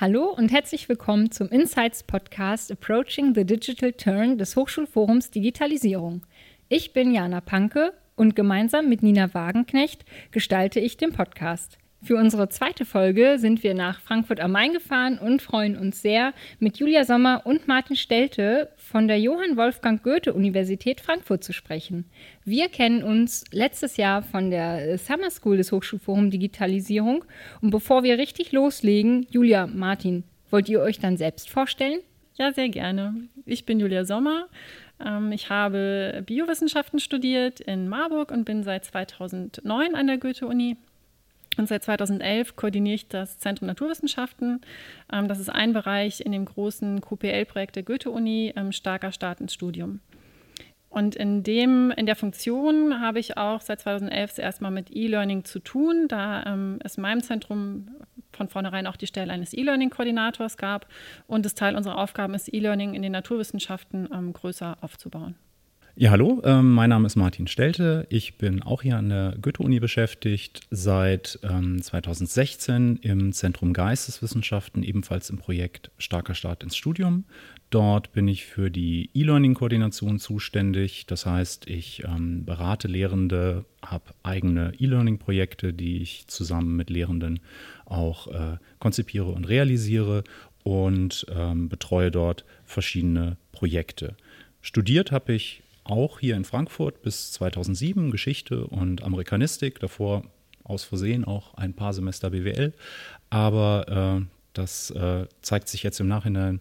[0.00, 6.24] Hallo und herzlich willkommen zum Insights Podcast Approaching the Digital Turn des Hochschulforums Digitalisierung.
[6.68, 11.78] Ich bin Jana Panke und gemeinsam mit Nina Wagenknecht gestalte ich den Podcast.
[12.00, 16.32] Für unsere zweite Folge sind wir nach Frankfurt am Main gefahren und freuen uns sehr,
[16.60, 22.04] mit Julia Sommer und Martin Stelte von der Johann Wolfgang Goethe Universität Frankfurt zu sprechen.
[22.44, 27.24] Wir kennen uns letztes Jahr von der Summer School des Hochschulforum Digitalisierung
[27.60, 31.98] und bevor wir richtig loslegen, Julia, Martin, wollt ihr euch dann selbst vorstellen?
[32.38, 33.28] Ja, sehr gerne.
[33.44, 34.46] Ich bin Julia Sommer.
[35.04, 40.76] Ähm, ich habe Biowissenschaften studiert in Marburg und bin seit 2009 an der Goethe-Uni
[41.58, 44.60] und seit 2011 koordiniere ich das Zentrum Naturwissenschaften.
[45.12, 49.54] Ähm, das ist ein Bereich in dem großen QPL-Projekt der Goethe-Uni, ähm, starker Start ins
[49.54, 50.00] Studium.
[50.90, 54.94] Und in, dem, in der Funktion habe ich auch seit 2011 das erste Mal mit
[54.94, 57.88] E-Learning zu tun, da ähm, es in meinem Zentrum
[58.32, 60.86] von vornherein auch die Stelle eines E-Learning-Koordinators gab.
[61.26, 65.34] Und das Teil unserer Aufgaben ist, E-Learning in den Naturwissenschaften größer aufzubauen.
[66.00, 68.06] Ja, hallo, ähm, mein Name ist Martin Stelte.
[68.08, 75.28] Ich bin auch hier an der Goethe-Uni beschäftigt, seit ähm, 2016 im Zentrum Geisteswissenschaften, ebenfalls
[75.28, 77.24] im Projekt Starker Start ins Studium.
[77.70, 81.06] Dort bin ich für die E-Learning-Koordination zuständig.
[81.06, 87.40] Das heißt, ich ähm, berate Lehrende, habe eigene E-Learning-Projekte, die ich zusammen mit Lehrenden
[87.86, 90.22] auch äh, konzipiere und realisiere
[90.62, 94.14] und ähm, betreue dort verschiedene Projekte.
[94.62, 100.22] Studiert habe ich auch hier in Frankfurt bis 2007 Geschichte und Amerikanistik, davor
[100.64, 102.72] aus Versehen auch ein paar Semester BWL.
[103.30, 106.60] Aber äh, das äh, zeigt sich jetzt im Nachhinein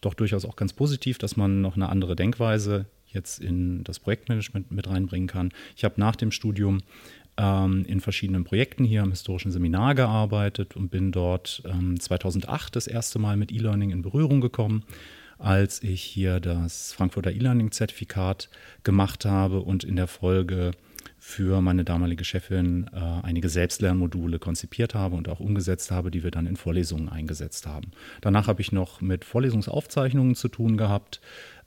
[0.00, 4.70] doch durchaus auch ganz positiv, dass man noch eine andere Denkweise jetzt in das Projektmanagement
[4.70, 5.50] mit reinbringen kann.
[5.76, 6.78] Ich habe nach dem Studium
[7.36, 12.86] ähm, in verschiedenen Projekten hier am historischen Seminar gearbeitet und bin dort ähm, 2008 das
[12.86, 14.84] erste Mal mit E-Learning in Berührung gekommen
[15.42, 18.48] als ich hier das Frankfurter E-Learning-Zertifikat
[18.84, 20.70] gemacht habe und in der Folge
[21.18, 26.30] für meine damalige Chefin äh, einige Selbstlernmodule konzipiert habe und auch umgesetzt habe, die wir
[26.30, 27.90] dann in Vorlesungen eingesetzt haben.
[28.20, 31.20] Danach habe ich noch mit Vorlesungsaufzeichnungen zu tun gehabt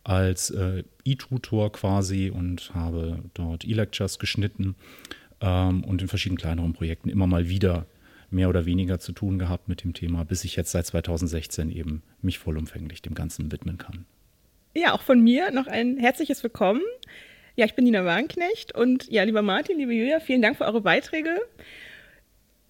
[0.04, 4.76] als äh, E-Tutor quasi und habe dort E-Lectures geschnitten
[5.42, 7.88] ähm, und in verschiedenen kleineren Projekten immer mal wieder
[8.30, 12.04] mehr oder weniger zu tun gehabt mit dem Thema, bis ich jetzt seit 2016 eben
[12.22, 14.06] mich vollumfänglich dem Ganzen widmen kann.
[14.74, 16.82] Ja, auch von mir noch ein herzliches Willkommen.
[17.56, 20.82] Ja, ich bin Nina Wagenknecht und ja, lieber Martin, liebe Julia, vielen Dank für eure
[20.82, 21.40] Beiträge.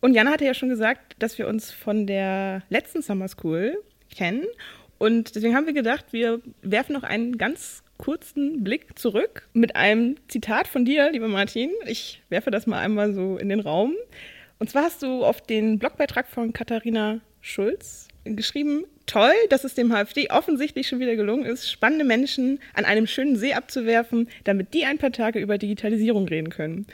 [0.02, 3.76] Und Jana hatte ja schon gesagt, dass wir uns von der letzten Summer School
[4.16, 4.46] kennen.
[5.00, 10.16] Und deswegen haben wir gedacht, wir werfen noch einen ganz kurzen Blick zurück mit einem
[10.28, 11.72] Zitat von dir, lieber Martin.
[11.88, 13.96] Ich werfe das mal einmal so in den Raum.
[14.60, 19.92] Und zwar hast du auf den Blogbeitrag von Katharina Schulz geschrieben, toll, dass es dem
[19.92, 24.86] HFD offensichtlich schon wieder gelungen ist, spannende Menschen an einem schönen See abzuwerfen, damit die
[24.86, 26.88] ein paar Tage über Digitalisierung reden können.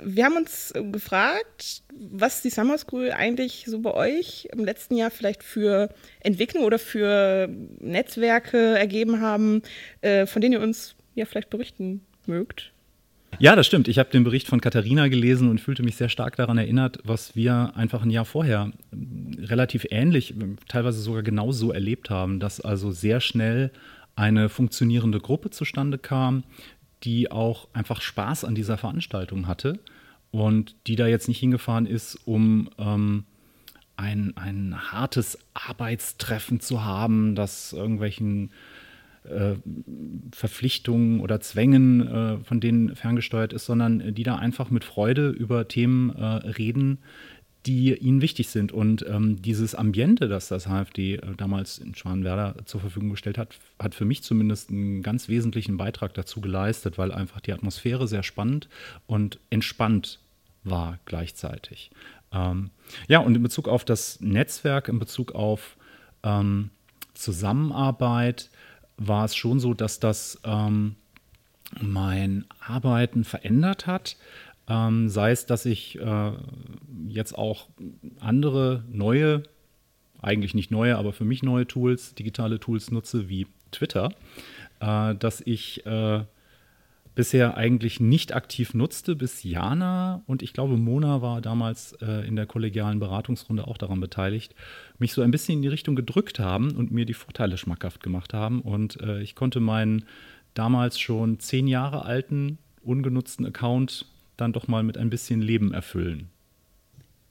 [0.00, 5.10] Wir haben uns gefragt, was die Summer School eigentlich so bei euch im letzten Jahr
[5.10, 5.88] vielleicht für
[6.20, 7.48] Entwicklung oder für
[7.80, 9.62] Netzwerke ergeben haben,
[10.02, 12.72] äh, von denen ihr uns ja vielleicht berichten mögt.
[13.40, 13.86] Ja, das stimmt.
[13.86, 17.36] Ich habe den Bericht von Katharina gelesen und fühlte mich sehr stark daran erinnert, was
[17.36, 18.72] wir einfach ein Jahr vorher
[19.38, 20.34] relativ ähnlich,
[20.66, 23.70] teilweise sogar genauso erlebt haben, dass also sehr schnell
[24.16, 26.42] eine funktionierende Gruppe zustande kam,
[27.04, 29.78] die auch einfach Spaß an dieser Veranstaltung hatte
[30.32, 33.24] und die da jetzt nicht hingefahren ist, um ähm,
[33.96, 38.52] ein, ein hartes Arbeitstreffen zu haben, das irgendwelchen äh,
[40.32, 45.68] Verpflichtungen oder Zwängen, äh, von denen ferngesteuert ist, sondern die da einfach mit Freude über
[45.68, 46.98] Themen äh, reden,
[47.66, 48.72] die ihnen wichtig sind.
[48.72, 53.58] Und ähm, dieses Ambiente, das das HFD äh, damals in Schwanwerder zur Verfügung gestellt hat,
[53.78, 58.22] hat für mich zumindest einen ganz wesentlichen Beitrag dazu geleistet, weil einfach die Atmosphäre sehr
[58.22, 58.68] spannend
[59.06, 60.20] und entspannt
[60.64, 61.90] war gleichzeitig.
[62.32, 62.70] Ähm,
[63.08, 65.76] ja, und in Bezug auf das Netzwerk, in Bezug auf
[66.22, 66.70] ähm,
[67.14, 68.50] Zusammenarbeit,
[68.98, 70.96] war es schon so, dass das ähm,
[71.80, 74.16] mein Arbeiten verändert hat.
[74.68, 76.32] Ähm, sei es, dass ich äh,
[77.06, 77.68] jetzt auch
[78.20, 79.44] andere neue,
[80.20, 84.10] eigentlich nicht neue, aber für mich neue Tools, digitale Tools nutze, wie Twitter,
[84.80, 86.24] äh, dass ich äh,
[87.18, 92.36] bisher eigentlich nicht aktiv nutzte, bis Jana und ich glaube Mona war damals äh, in
[92.36, 94.54] der kollegialen Beratungsrunde auch daran beteiligt,
[95.00, 98.34] mich so ein bisschen in die Richtung gedrückt haben und mir die Vorteile schmackhaft gemacht
[98.34, 98.60] haben.
[98.60, 100.04] Und äh, ich konnte meinen
[100.54, 104.06] damals schon zehn Jahre alten, ungenutzten Account
[104.36, 106.30] dann doch mal mit ein bisschen Leben erfüllen.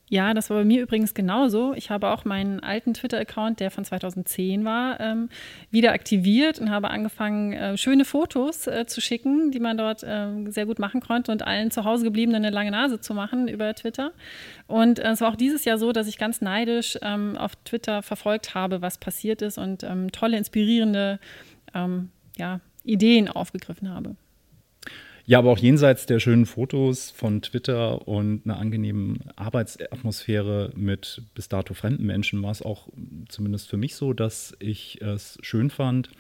[0.10, 1.74] Ja, das war bei mir übrigens genauso.
[1.74, 5.28] Ich habe auch meinen alten Twitter-Account, der von 2010 war, ähm,
[5.70, 10.50] wieder aktiviert und habe angefangen, äh, schöne Fotos äh, zu schicken, die man dort äh,
[10.50, 13.74] sehr gut machen konnte und allen zu Hause gebliebenen eine lange Nase zu machen über
[13.76, 14.14] Twitter.
[14.68, 18.02] Und äh, es war auch dieses Jahr so, dass ich ganz neidisch ähm, auf Twitter
[18.02, 21.20] verfolgt habe, was passiert ist und ähm, tolle, inspirierende
[21.74, 24.16] ähm, ja, Ideen aufgegriffen habe.
[25.30, 31.50] Ja, aber auch jenseits der schönen Fotos von Twitter und einer angenehmen Arbeitsatmosphäre mit bis
[31.50, 32.88] dato fremden Menschen war es auch
[33.28, 36.12] zumindest für mich so, dass ich es schön fand,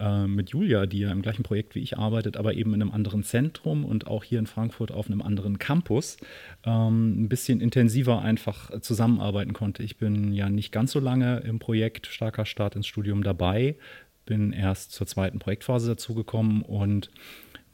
[0.00, 2.90] äh, mit Julia, die ja im gleichen Projekt wie ich arbeitet, aber eben in einem
[2.90, 6.16] anderen Zentrum und auch hier in Frankfurt auf einem anderen Campus,
[6.64, 9.84] ähm, ein bisschen intensiver einfach zusammenarbeiten konnte.
[9.84, 13.76] Ich bin ja nicht ganz so lange im Projekt Starker Start ins Studium dabei,
[14.26, 17.10] bin erst zur zweiten Projektphase dazugekommen und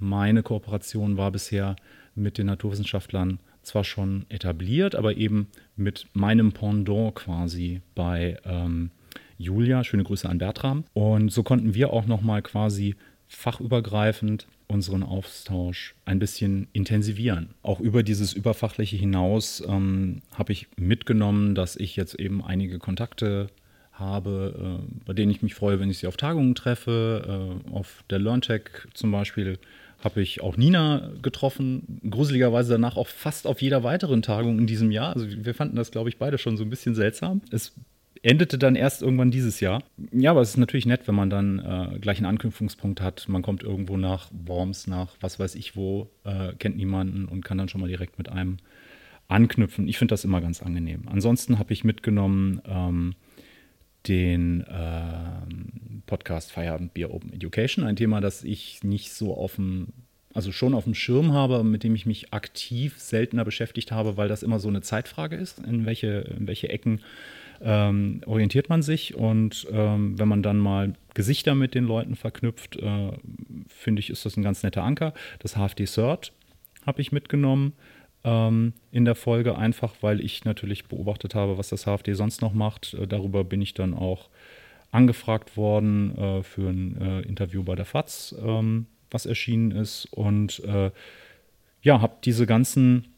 [0.02, 1.76] meine Kooperation war bisher
[2.14, 5.46] mit den Naturwissenschaftlern zwar schon etabliert, aber eben
[5.76, 8.90] mit meinem Pendant quasi bei ähm,
[9.38, 9.84] Julia.
[9.84, 10.84] Schöne Grüße an Bertram.
[10.92, 12.96] Und so konnten wir auch nochmal quasi
[13.28, 17.50] fachübergreifend unseren Austausch ein bisschen intensivieren.
[17.62, 23.48] Auch über dieses Überfachliche hinaus ähm, habe ich mitgenommen, dass ich jetzt eben einige Kontakte
[23.92, 27.60] habe, äh, bei denen ich mich freue, wenn ich sie auf Tagungen treffe.
[27.68, 28.62] Äh, auf der LearnTech
[28.94, 29.58] zum Beispiel
[30.04, 34.90] habe ich auch Nina getroffen, gruseligerweise danach auch fast auf jeder weiteren Tagung in diesem
[34.90, 35.14] Jahr.
[35.14, 37.42] Also wir fanden das, glaube ich, beide schon so ein bisschen seltsam.
[37.50, 37.72] Es
[38.22, 39.82] endete dann erst irgendwann dieses Jahr.
[40.12, 43.28] Ja, aber es ist natürlich nett, wenn man dann äh, gleich einen Anknüpfungspunkt hat.
[43.28, 47.58] Man kommt irgendwo nach Worms, nach was weiß ich wo, äh, kennt niemanden und kann
[47.58, 48.58] dann schon mal direkt mit einem
[49.28, 49.88] anknüpfen.
[49.88, 51.02] Ich finde das immer ganz angenehm.
[51.06, 53.14] Ansonsten habe ich mitgenommen ähm,
[54.08, 59.88] den äh, Podcast Feierabend Bier Open Education, ein Thema, das ich nicht so auf dem,
[60.34, 64.28] also schon auf dem Schirm habe, mit dem ich mich aktiv seltener beschäftigt habe, weil
[64.28, 67.00] das immer so eine Zeitfrage ist, in welche, in welche Ecken
[67.62, 69.14] ähm, orientiert man sich.
[69.14, 73.12] Und ähm, wenn man dann mal Gesichter mit den Leuten verknüpft, äh,
[73.68, 75.14] finde ich, ist das ein ganz netter Anker.
[75.38, 76.32] Das HFD Cert
[76.84, 77.72] habe ich mitgenommen
[78.24, 82.52] ähm, in der Folge, einfach weil ich natürlich beobachtet habe, was das HFD sonst noch
[82.52, 82.94] macht.
[82.94, 84.28] Äh, darüber bin ich dann auch
[84.90, 90.06] angefragt worden äh, für ein äh, Interview bei der FAZ, ähm, was erschienen ist.
[90.12, 90.90] Und äh,
[91.82, 93.08] ja, habe diese ganzen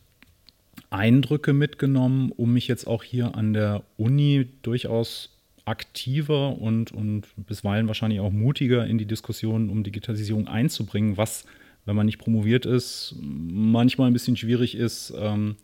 [0.90, 5.30] Eindrücke mitgenommen, um mich jetzt auch hier an der Uni durchaus
[5.64, 11.46] aktiver und, und bisweilen wahrscheinlich auch mutiger in die Diskussion um Digitalisierung einzubringen, was
[11.84, 15.12] wenn man nicht promoviert ist, manchmal ein bisschen schwierig ist.
[15.16, 15.56] Ähm,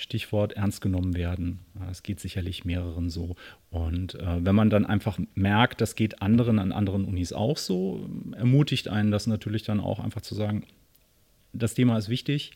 [0.00, 1.60] Stichwort ernst genommen werden.
[1.90, 3.36] Es geht sicherlich mehreren so.
[3.68, 8.08] Und äh, wenn man dann einfach merkt, das geht anderen an anderen Unis auch so,
[8.34, 10.64] ermutigt einen das natürlich dann auch einfach zu sagen,
[11.52, 12.52] das Thema ist wichtig.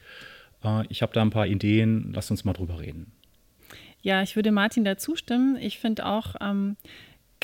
[0.65, 3.13] Äh, ich habe da ein paar Ideen, lasst uns mal drüber reden.
[4.01, 5.57] Ja, ich würde Martin da zustimmen.
[5.61, 6.77] Ich finde auch, ähm,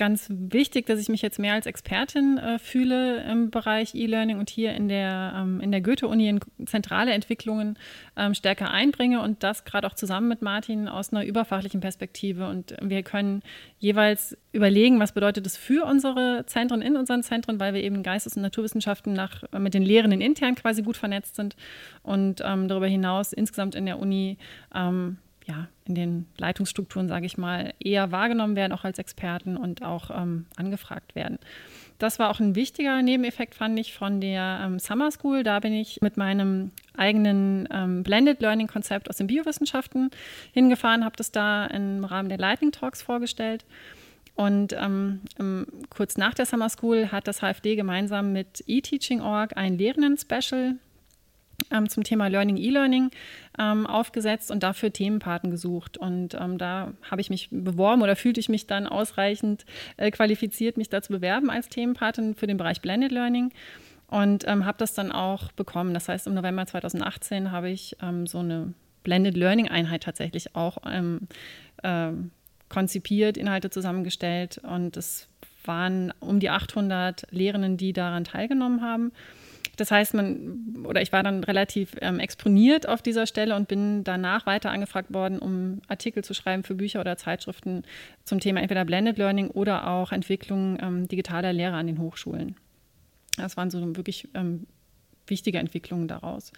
[0.01, 4.49] ganz wichtig, dass ich mich jetzt mehr als Expertin äh, fühle im Bereich E-Learning und
[4.49, 7.79] hier in der, ähm, in der Goethe-Uni in zentrale Entwicklungen
[8.17, 12.49] ähm, stärker einbringe und das gerade auch zusammen mit Martin aus einer überfachlichen Perspektive.
[12.49, 13.43] Und wir können
[13.79, 18.37] jeweils überlegen, was bedeutet es für unsere Zentren, in unseren Zentren, weil wir eben Geistes-
[18.37, 21.57] und Naturwissenschaften nach, mit den Lehrenden intern quasi gut vernetzt sind
[22.03, 24.39] und ähm, darüber hinaus insgesamt in der Uni
[24.75, 25.19] ähm,
[25.51, 30.11] ja, in den Leitungsstrukturen, sage ich mal, eher wahrgenommen werden, auch als Experten und auch
[30.11, 31.39] ähm, angefragt werden.
[31.99, 35.43] Das war auch ein wichtiger Nebeneffekt, fand ich, von der ähm, Summer School.
[35.43, 40.11] Da bin ich mit meinem eigenen ähm, Blended Learning Konzept aus den Biowissenschaften
[40.53, 43.65] hingefahren, habe das da im Rahmen der Lightning Talks vorgestellt.
[44.37, 45.21] Und ähm,
[45.91, 50.77] kurz nach der Summer School hat das HFD gemeinsam mit eTeaching.org ein Lehrenden-Special
[51.89, 53.11] zum Thema Learning, E-Learning
[53.59, 55.99] ähm, aufgesetzt und dafür Themenpaten gesucht.
[55.99, 59.65] Und ähm, da habe ich mich beworben oder fühlte ich mich dann ausreichend
[59.97, 63.53] äh, qualifiziert, mich da zu bewerben als Themenpatin für den Bereich Blended Learning
[64.09, 65.95] und ähm, habe das dann auch bekommen.
[65.95, 68.75] Das heißt, im November 2018 habe ich ähm, so eine
[69.05, 71.29] Blended Learning Einheit tatsächlich auch ähm,
[71.83, 72.11] äh,
[72.69, 75.29] konzipiert, Inhalte zusammengestellt und es
[75.65, 79.13] waren um die 800 Lehrenden, die daran teilgenommen haben.
[79.81, 84.05] Das heißt, man, oder ich war dann relativ ähm, exponiert auf dieser Stelle und bin
[84.05, 87.85] danach weiter angefragt worden, um Artikel zu schreiben für Bücher oder Zeitschriften
[88.25, 92.57] zum Thema entweder Blended Learning oder auch Entwicklung ähm, digitaler Lehre an den Hochschulen.
[93.39, 94.67] Das waren so wirklich ähm,
[95.27, 96.53] wichtige Entwicklungen daraus.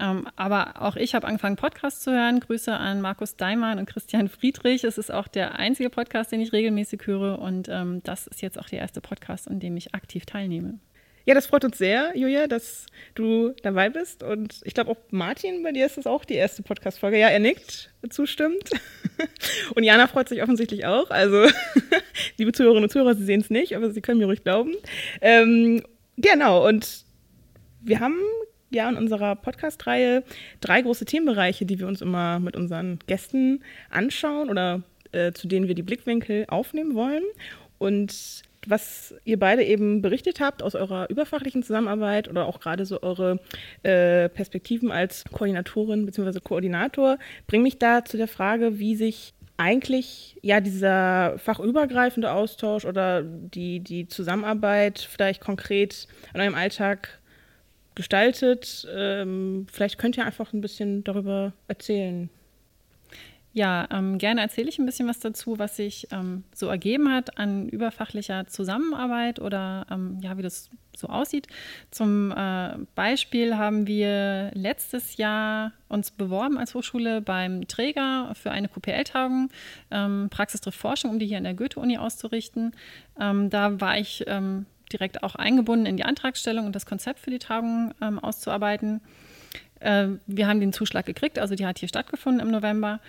[0.00, 2.40] Ähm, aber auch ich habe angefangen, Podcasts zu hören.
[2.40, 4.82] Grüße an Markus Daimann und Christian Friedrich.
[4.82, 7.38] Es ist auch der einzige Podcast, den ich regelmäßig höre.
[7.38, 10.80] Und ähm, das ist jetzt auch der erste Podcast, an dem ich aktiv teilnehme.
[11.28, 14.22] Ja, das freut uns sehr, Julia, dass du dabei bist.
[14.22, 17.18] Und ich glaube auch Martin, bei dir ist das auch die erste Podcast-Folge.
[17.18, 18.70] Ja, er nickt, zustimmt.
[19.74, 21.10] Und Jana freut sich offensichtlich auch.
[21.10, 21.46] Also,
[22.38, 24.72] liebe Zuhörerinnen und Zuhörer, Sie sehen es nicht, aber Sie können mir ruhig glauben.
[25.20, 25.82] Ähm,
[26.16, 27.04] genau, und
[27.82, 28.16] wir haben
[28.70, 30.24] ja in unserer Podcast-Reihe
[30.62, 34.82] drei große Themenbereiche, die wir uns immer mit unseren Gästen anschauen oder
[35.12, 37.24] äh, zu denen wir die Blickwinkel aufnehmen wollen.
[37.76, 43.02] Und was ihr beide eben berichtet habt aus eurer überfachlichen Zusammenarbeit oder auch gerade so
[43.02, 43.40] eure
[43.82, 46.40] äh, Perspektiven als Koordinatorin bzw.
[46.40, 53.22] Koordinator, bringt mich da zu der Frage, wie sich eigentlich ja dieser fachübergreifende Austausch oder
[53.22, 57.18] die, die Zusammenarbeit vielleicht konkret in eurem Alltag
[57.96, 58.86] gestaltet.
[58.94, 62.30] Ähm, vielleicht könnt ihr einfach ein bisschen darüber erzählen.
[63.58, 67.38] Ja, ähm, gerne erzähle ich ein bisschen was dazu, was sich ähm, so ergeben hat
[67.38, 71.48] an überfachlicher Zusammenarbeit oder ähm, ja, wie das so aussieht.
[71.90, 78.68] Zum äh, Beispiel haben wir letztes Jahr uns beworben als Hochschule beim Träger für eine
[78.68, 79.50] QPL-Tagung,
[79.90, 82.76] ähm, Praxis trifft Forschung, um die hier an der Goethe-Uni auszurichten.
[83.20, 87.30] Ähm, da war ich ähm, direkt auch eingebunden in die Antragstellung und das Konzept für
[87.30, 89.00] die Tagung auszuarbeiten.
[89.80, 93.00] Äh, wir haben den Zuschlag gekriegt, also die hat hier stattgefunden im November.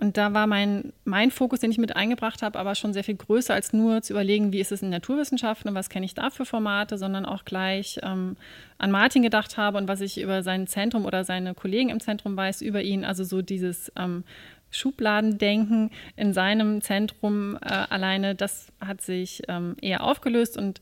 [0.00, 3.16] Und da war mein, mein Fokus, den ich mit eingebracht habe, aber schon sehr viel
[3.16, 6.30] größer als nur zu überlegen, wie ist es in Naturwissenschaften und was kenne ich da
[6.30, 8.36] für Formate, sondern auch gleich ähm,
[8.78, 12.36] an Martin gedacht habe und was ich über sein Zentrum oder seine Kollegen im Zentrum
[12.36, 13.04] weiß, über ihn.
[13.04, 14.22] Also so dieses ähm,
[14.70, 20.80] Schubladendenken in seinem Zentrum äh, alleine, das hat sich ähm, eher aufgelöst und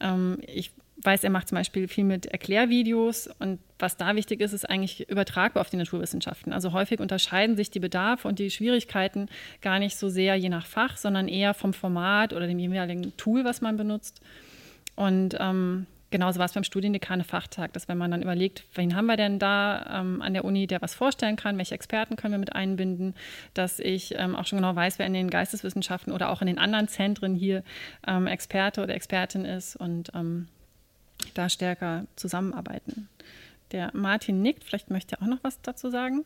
[0.00, 0.72] ähm, ich
[1.02, 5.08] weiß, er macht zum Beispiel viel mit Erklärvideos und was da wichtig ist, ist eigentlich
[5.08, 6.52] übertragbar auf die Naturwissenschaften.
[6.52, 9.28] Also häufig unterscheiden sich die Bedarfe und die Schwierigkeiten
[9.60, 13.44] gar nicht so sehr je nach Fach, sondern eher vom Format oder dem jeweiligen Tool,
[13.44, 14.20] was man benutzt.
[14.94, 19.06] Und ähm, genauso war es beim Studiendekane Fachtag, dass wenn man dann überlegt, wen haben
[19.06, 22.38] wir denn da ähm, an der Uni, der was vorstellen kann, welche Experten können wir
[22.38, 23.14] mit einbinden,
[23.54, 26.58] dass ich ähm, auch schon genau weiß, wer in den Geisteswissenschaften oder auch in den
[26.58, 27.64] anderen Zentren hier
[28.06, 30.46] ähm, Experte oder Expertin ist und ähm,
[31.34, 33.08] da stärker zusammenarbeiten.
[33.72, 36.24] Der Martin nickt, vielleicht möchte er auch noch was dazu sagen.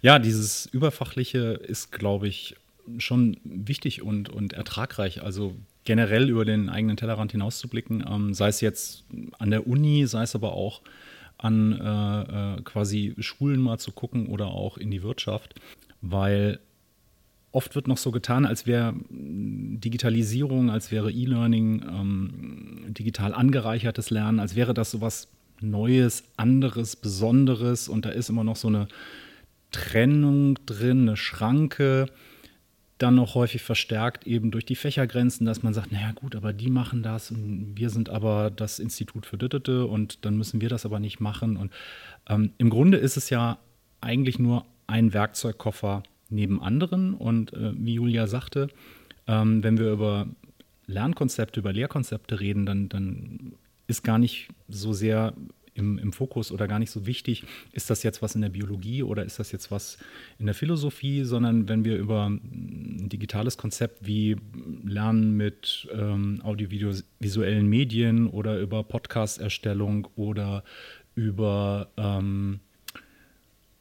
[0.00, 2.56] Ja, dieses Überfachliche ist, glaube ich,
[2.98, 5.22] schon wichtig und, und ertragreich.
[5.22, 5.54] Also
[5.84, 9.04] generell über den eigenen Tellerrand hinauszublicken, ähm, sei es jetzt
[9.38, 10.82] an der Uni, sei es aber auch
[11.38, 15.54] an äh, äh, quasi Schulen mal zu gucken oder auch in die Wirtschaft,
[16.00, 16.58] weil
[17.52, 24.40] oft wird noch so getan, als wäre Digitalisierung, als wäre E-Learning, ähm, digital angereichertes Lernen,
[24.40, 25.28] als wäre das so was
[25.60, 28.86] Neues, anderes, Besonderes und da ist immer noch so eine
[29.70, 32.06] Trennung drin, eine Schranke,
[32.98, 36.70] dann noch häufig verstärkt eben durch die Fächergrenzen, dass man sagt, naja gut, aber die
[36.70, 40.84] machen das und wir sind aber das Institut für Dittete und dann müssen wir das
[40.84, 41.56] aber nicht machen.
[41.56, 41.72] Und
[42.28, 43.58] ähm, im Grunde ist es ja
[44.00, 47.14] eigentlich nur ein Werkzeugkoffer neben anderen.
[47.14, 48.68] Und äh, wie Julia sagte,
[49.26, 50.26] ähm, wenn wir über
[50.86, 53.52] Lernkonzepte, über Lehrkonzepte reden, dann, dann
[53.86, 55.34] ist gar nicht so sehr
[55.74, 59.04] im, im, Fokus oder gar nicht so wichtig, ist das jetzt was in der Biologie
[59.04, 59.98] oder ist das jetzt was
[60.38, 64.36] in der Philosophie, sondern wenn wir über ein digitales Konzept wie
[64.84, 70.64] Lernen mit ähm, audiovisuellen Medien oder über Podcast-Erstellung oder
[71.14, 72.60] über ähm,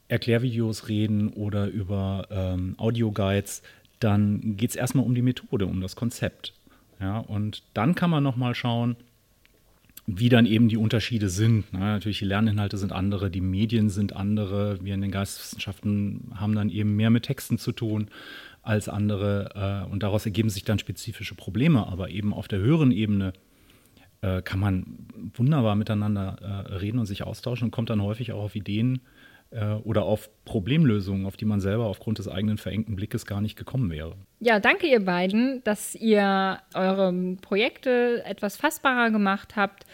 [0.08, 3.62] Erklärvideos reden oder über ähm, Audioguides,
[4.00, 6.54] dann geht es erstmal um die Methode, um das Konzept.
[7.00, 8.96] Ja, und dann kann man nochmal schauen,
[10.08, 11.66] wie dann eben die Unterschiede sind.
[11.72, 14.80] Na, natürlich, die Lerninhalte sind andere, die Medien sind andere.
[14.82, 18.08] Wir in den Geisteswissenschaften haben dann eben mehr mit Texten zu tun
[18.62, 19.86] als andere.
[19.86, 21.86] Äh, und daraus ergeben sich dann spezifische Probleme.
[21.88, 23.34] Aber eben auf der höheren Ebene
[24.22, 28.44] äh, kann man wunderbar miteinander äh, reden und sich austauschen und kommt dann häufig auch
[28.44, 29.02] auf Ideen,
[29.84, 33.90] oder auf Problemlösungen, auf die man selber aufgrund des eigenen verengten Blickes gar nicht gekommen
[33.90, 34.16] wäre.
[34.40, 39.86] Ja, danke ihr beiden, dass ihr eure Projekte etwas fassbarer gemacht habt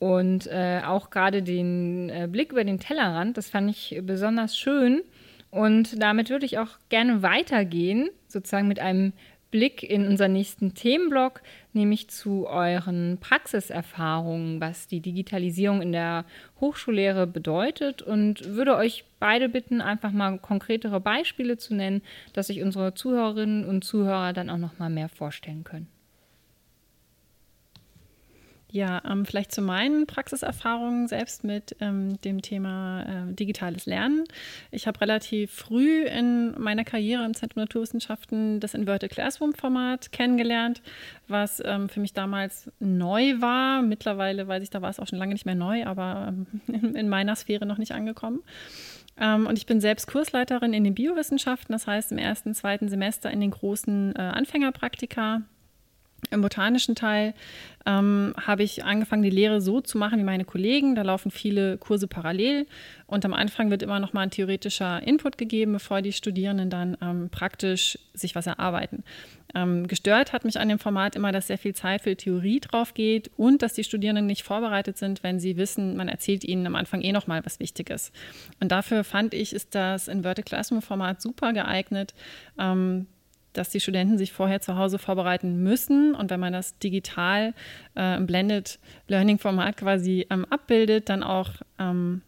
[0.00, 5.02] und äh, auch gerade den äh, Blick über den Tellerrand, das fand ich besonders schön.
[5.50, 9.12] Und damit würde ich auch gerne weitergehen, sozusagen mit einem
[9.50, 11.42] Blick in unseren nächsten Themenblock,
[11.72, 16.24] nämlich zu euren Praxiserfahrungen, was die Digitalisierung in der
[16.60, 22.02] Hochschullehre bedeutet und würde euch beide bitten, einfach mal konkretere Beispiele zu nennen,
[22.32, 25.88] dass sich unsere Zuhörerinnen und Zuhörer dann auch noch mal mehr vorstellen können.
[28.72, 34.24] Ja, ähm, vielleicht zu meinen Praxiserfahrungen selbst mit ähm, dem Thema äh, digitales Lernen.
[34.70, 40.82] Ich habe relativ früh in meiner Karriere im Zentrum Naturwissenschaften das Inverted Classroom-Format kennengelernt,
[41.26, 43.82] was ähm, für mich damals neu war.
[43.82, 46.94] Mittlerweile weiß ich, da war es auch schon lange nicht mehr neu, aber ähm, in,
[46.94, 48.40] in meiner Sphäre noch nicht angekommen.
[49.18, 53.32] Ähm, und ich bin selbst Kursleiterin in den Biowissenschaften, das heißt im ersten, zweiten Semester
[53.32, 55.42] in den großen äh, Anfängerpraktika
[56.30, 57.34] im botanischen Teil
[57.86, 60.94] ähm, habe ich angefangen, die Lehre so zu machen wie meine Kollegen.
[60.94, 62.66] Da laufen viele Kurse parallel
[63.06, 66.96] und am Anfang wird immer noch mal ein theoretischer Input gegeben, bevor die Studierenden dann
[67.00, 69.02] ähm, praktisch sich was erarbeiten.
[69.54, 72.94] Ähm, gestört hat mich an dem Format immer, dass sehr viel Zeit für Theorie drauf
[72.94, 76.76] geht und dass die Studierenden nicht vorbereitet sind, wenn sie wissen, man erzählt ihnen am
[76.76, 78.12] Anfang eh noch mal was Wichtiges.
[78.60, 82.14] Und dafür fand ich, ist das Inverted Classroom Format super geeignet
[82.58, 83.06] ähm,
[83.52, 86.14] dass die Studenten sich vorher zu Hause vorbereiten müssen.
[86.14, 87.54] Und wenn man das digital
[87.96, 88.78] äh, im Blended
[89.08, 92.22] Learning Format quasi ähm, abbildet, dann auch ähm,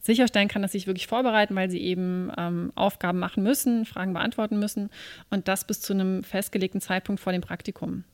[0.00, 4.12] sicherstellen kann, dass sie sich wirklich vorbereiten, weil sie eben ähm, Aufgaben machen müssen, Fragen
[4.12, 4.90] beantworten müssen
[5.30, 8.04] und das bis zu einem festgelegten Zeitpunkt vor dem Praktikum.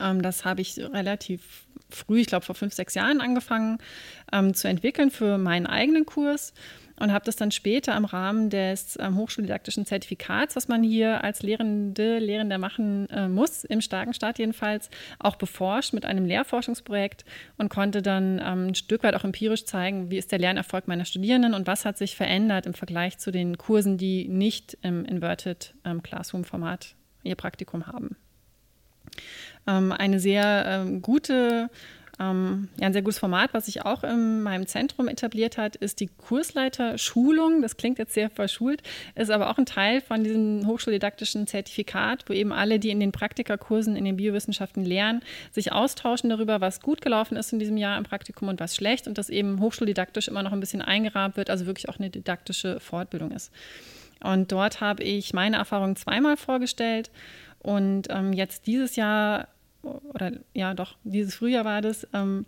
[0.00, 3.78] Ähm, das habe ich relativ früh, ich glaube vor fünf, sechs Jahren angefangen
[4.32, 6.54] ähm, zu entwickeln für meinen eigenen Kurs
[7.02, 11.42] und habe das dann später im Rahmen des ähm, hochschuldidaktischen Zertifikats, was man hier als
[11.42, 17.24] Lehrende, Lehrender machen äh, muss, im starken Staat jedenfalls, auch beforscht mit einem Lehrforschungsprojekt
[17.58, 21.04] und konnte dann ähm, ein Stück weit auch empirisch zeigen, wie ist der Lernerfolg meiner
[21.04, 25.74] Studierenden und was hat sich verändert im Vergleich zu den Kursen, die nicht im Inverted
[25.84, 26.94] ähm, Classroom-Format
[27.24, 28.16] ihr Praktikum haben.
[29.66, 31.68] Ähm, eine sehr ähm, gute
[32.20, 36.00] ähm, ja, ein sehr gutes Format, was sich auch in meinem Zentrum etabliert hat, ist
[36.00, 37.62] die Kursleiterschulung.
[37.62, 38.82] Das klingt jetzt sehr verschult,
[39.14, 43.12] ist aber auch ein Teil von diesem hochschuldidaktischen Zertifikat, wo eben alle, die in den
[43.12, 47.96] Praktikakursen in den Biowissenschaften lernen, sich austauschen darüber, was gut gelaufen ist in diesem Jahr
[47.96, 51.48] im Praktikum und was schlecht und das eben hochschuldidaktisch immer noch ein bisschen eingerahmt wird,
[51.48, 53.50] also wirklich auch eine didaktische Fortbildung ist.
[54.22, 57.10] Und dort habe ich meine Erfahrungen zweimal vorgestellt.
[57.58, 59.48] Und ähm, jetzt dieses Jahr
[59.82, 62.46] oder ja doch, dieses Frühjahr war das, ähm,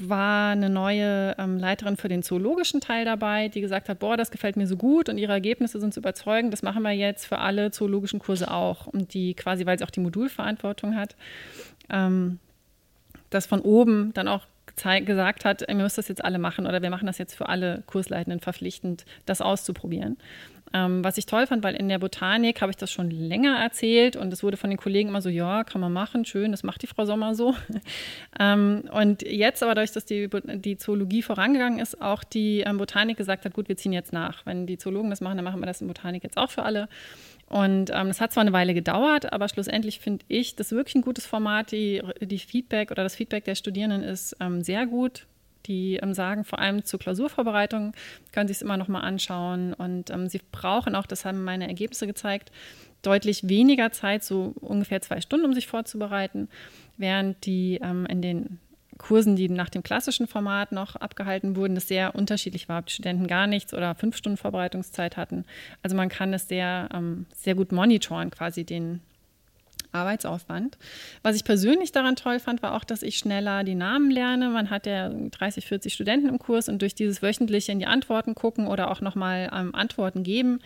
[0.00, 4.30] war eine neue ähm, Leiterin für den zoologischen Teil dabei, die gesagt hat, boah, das
[4.30, 7.38] gefällt mir so gut und ihre Ergebnisse sind zu überzeugen, das machen wir jetzt für
[7.38, 8.86] alle zoologischen Kurse auch.
[8.86, 11.16] Und die quasi, weil sie auch die Modulverantwortung hat,
[11.90, 12.38] ähm,
[13.30, 14.46] das von oben dann auch
[15.04, 17.82] gesagt hat, ihr müsst das jetzt alle machen oder wir machen das jetzt für alle
[17.86, 20.18] Kursleitenden verpflichtend, das auszuprobieren.
[20.72, 24.16] Ähm, was ich toll fand, weil in der Botanik habe ich das schon länger erzählt
[24.16, 26.82] und es wurde von den Kollegen immer so, ja, kann man machen, schön, das macht
[26.82, 27.54] die Frau Sommer so.
[28.40, 33.16] ähm, und jetzt aber dadurch, dass die, die Zoologie vorangegangen ist, auch die ähm, Botanik
[33.16, 34.44] gesagt hat, gut, wir ziehen jetzt nach.
[34.44, 36.88] Wenn die Zoologen das machen, dann machen wir das in Botanik jetzt auch für alle.
[37.48, 41.02] Und ähm, das hat zwar eine Weile gedauert, aber schlussendlich finde ich das wirklich ein
[41.02, 41.70] gutes Format.
[41.70, 45.26] Die, die Feedback oder das Feedback der Studierenden ist ähm, sehr gut
[45.66, 47.92] die ähm, sagen, vor allem zur Klausurvorbereitung
[48.32, 49.72] können Sie es immer noch mal anschauen.
[49.74, 52.52] Und ähm, sie brauchen auch, das haben meine Ergebnisse gezeigt,
[53.02, 56.48] deutlich weniger Zeit, so ungefähr zwei Stunden, um sich vorzubereiten,
[56.96, 58.58] während die ähm, in den
[58.98, 62.94] Kursen, die nach dem klassischen Format noch abgehalten wurden, das sehr unterschiedlich war, ob die
[62.94, 65.44] Studenten gar nichts oder fünf Stunden Vorbereitungszeit hatten.
[65.82, 69.00] Also man kann es sehr, ähm, sehr gut monitoren, quasi den
[69.92, 70.78] Arbeitsaufwand.
[71.22, 74.50] Was ich persönlich daran toll fand, war auch, dass ich schneller die Namen lerne.
[74.50, 78.34] Man hat ja 30, 40 Studenten im Kurs und durch dieses wöchentliche in die Antworten
[78.34, 80.60] gucken oder auch nochmal ähm, Antworten geben,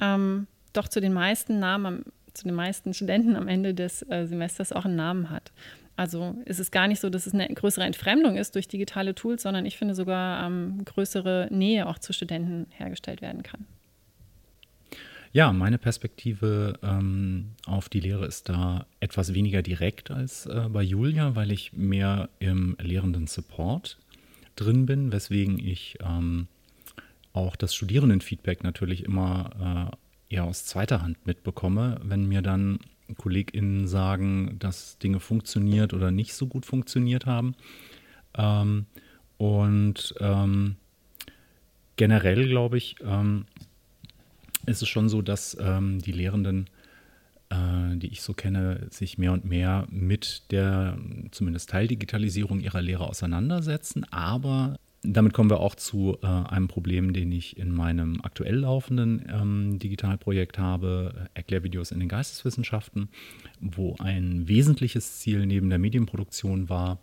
[0.00, 4.72] ähm, doch zu den meisten Namen, zu den meisten Studenten am Ende des äh, Semesters
[4.72, 5.52] auch einen Namen hat.
[5.96, 9.42] Also ist es gar nicht so, dass es eine größere Entfremdung ist durch digitale Tools,
[9.42, 13.66] sondern ich finde sogar ähm, größere Nähe auch zu Studenten hergestellt werden kann.
[15.34, 20.80] Ja, meine Perspektive ähm, auf die Lehre ist da etwas weniger direkt als äh, bei
[20.80, 23.98] Julia, weil ich mehr im lehrenden Support
[24.54, 26.46] drin bin, weswegen ich ähm,
[27.32, 29.90] auch das Studierendenfeedback natürlich immer
[30.30, 32.78] äh, eher aus zweiter Hand mitbekomme, wenn mir dann
[33.18, 37.56] KollegInnen sagen, dass Dinge funktioniert oder nicht so gut funktioniert haben.
[38.34, 38.86] Ähm,
[39.38, 40.76] und ähm,
[41.96, 43.46] generell glaube ich, ähm,
[44.66, 46.68] ist es schon so, dass ähm, die Lehrenden,
[47.50, 50.98] äh, die ich so kenne, sich mehr und mehr mit der
[51.30, 54.04] zumindest Teildigitalisierung ihrer Lehre auseinandersetzen.
[54.10, 59.24] Aber damit kommen wir auch zu äh, einem Problem, den ich in meinem aktuell laufenden
[59.30, 63.08] ähm, Digitalprojekt habe, Erklärvideos in den Geisteswissenschaften,
[63.60, 66.98] wo ein wesentliches Ziel neben der Medienproduktion war,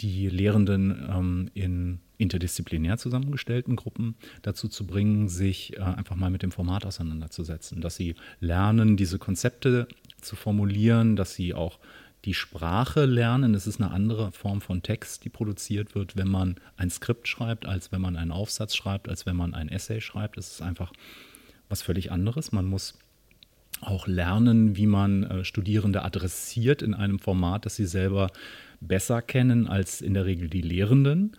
[0.00, 6.42] die Lehrenden ähm, in interdisziplinär zusammengestellten Gruppen dazu zu bringen, sich äh, einfach mal mit
[6.42, 9.88] dem Format auseinanderzusetzen, dass sie lernen, diese Konzepte
[10.20, 11.78] zu formulieren, dass sie auch
[12.26, 13.54] die Sprache lernen.
[13.54, 17.64] Es ist eine andere Form von Text, die produziert wird, wenn man ein Skript schreibt,
[17.64, 20.36] als wenn man einen Aufsatz schreibt, als wenn man ein Essay schreibt.
[20.36, 20.92] Es ist einfach
[21.70, 22.52] was völlig anderes.
[22.52, 22.98] Man muss
[23.80, 28.30] auch lernen, wie man äh, Studierende adressiert in einem Format, das sie selber
[28.80, 31.36] besser kennen als in der Regel die Lehrenden.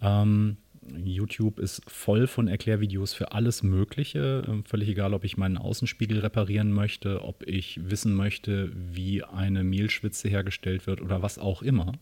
[0.00, 0.56] Ähm,
[1.04, 4.44] YouTube ist voll von Erklärvideos für alles Mögliche.
[4.46, 9.64] Ähm, völlig egal, ob ich meinen Außenspiegel reparieren möchte, ob ich wissen möchte, wie eine
[9.64, 11.92] Mehlschwitze hergestellt wird oder was auch immer.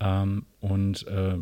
[0.00, 1.38] Ähm, und äh,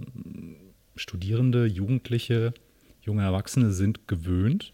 [0.94, 2.52] Studierende, Jugendliche,
[3.00, 4.72] junge Erwachsene sind gewöhnt,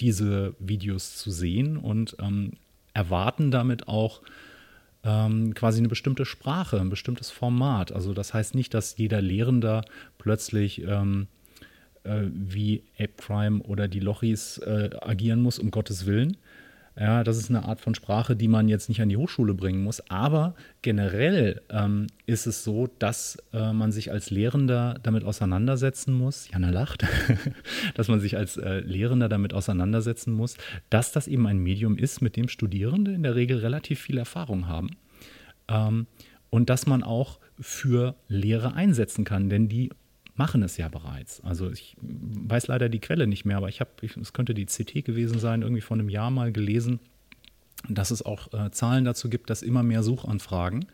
[0.00, 2.52] diese Videos zu sehen und ähm,
[2.94, 4.22] erwarten damit auch
[5.04, 7.92] ähm, quasi eine bestimmte Sprache, ein bestimmtes Format.
[7.92, 9.82] Also das heißt nicht, dass jeder Lehrender
[10.18, 11.28] plötzlich ähm,
[12.04, 16.36] äh, wie Ape Crime oder die Lochis äh, agieren muss, um Gottes Willen.
[17.00, 19.82] Ja, das ist eine Art von Sprache, die man jetzt nicht an die Hochschule bringen
[19.82, 20.02] muss.
[20.10, 26.50] Aber generell ähm, ist es so, dass äh, man sich als Lehrender damit auseinandersetzen muss.
[26.50, 27.06] Jana lacht,
[27.94, 30.58] dass man sich als äh, Lehrender damit auseinandersetzen muss,
[30.90, 34.68] dass das eben ein Medium ist, mit dem Studierende in der Regel relativ viel Erfahrung
[34.68, 34.90] haben.
[35.68, 36.06] Ähm,
[36.50, 39.88] und dass man auch für Lehre einsetzen kann, denn die
[40.34, 41.42] machen es ja bereits.
[41.42, 43.90] Also ich weiß leider die Quelle nicht mehr, aber ich habe,
[44.20, 47.00] es könnte die CT gewesen sein, irgendwie vor einem Jahr mal gelesen,
[47.88, 50.86] dass es auch äh, Zahlen dazu gibt, dass immer mehr Suchanfragen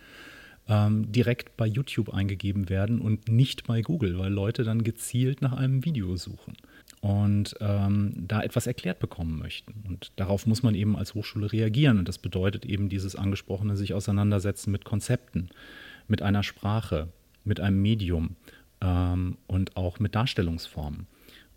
[0.68, 5.52] ähm, direkt bei YouTube eingegeben werden und nicht bei Google, weil Leute dann gezielt nach
[5.52, 6.54] einem Video suchen
[7.00, 9.84] und ähm, da etwas erklärt bekommen möchten.
[9.86, 11.98] Und darauf muss man eben als Hochschule reagieren.
[11.98, 15.50] Und das bedeutet eben dieses angesprochene sich auseinandersetzen mit Konzepten,
[16.08, 17.08] mit einer Sprache,
[17.44, 18.36] mit einem Medium
[18.86, 21.06] ähm, und auch mit Darstellungsformen.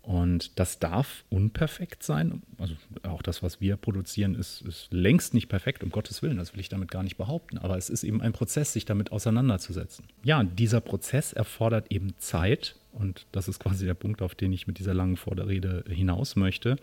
[0.02, 2.42] Und das darf unperfekt sein.
[2.58, 6.54] Also auch das, was wir produzieren, ist, ist, längst nicht perfekt, um Gottes Willen, das
[6.54, 7.58] will ich damit gar nicht behaupten.
[7.58, 10.06] Aber es ist eben ein Prozess, sich damit auseinanderzusetzen.
[10.24, 12.76] Ja, dieser Prozess erfordert eben Zeit.
[12.92, 16.76] Und das ist quasi der Punkt, auf den ich mit dieser langen Vorderrede hinaus möchte.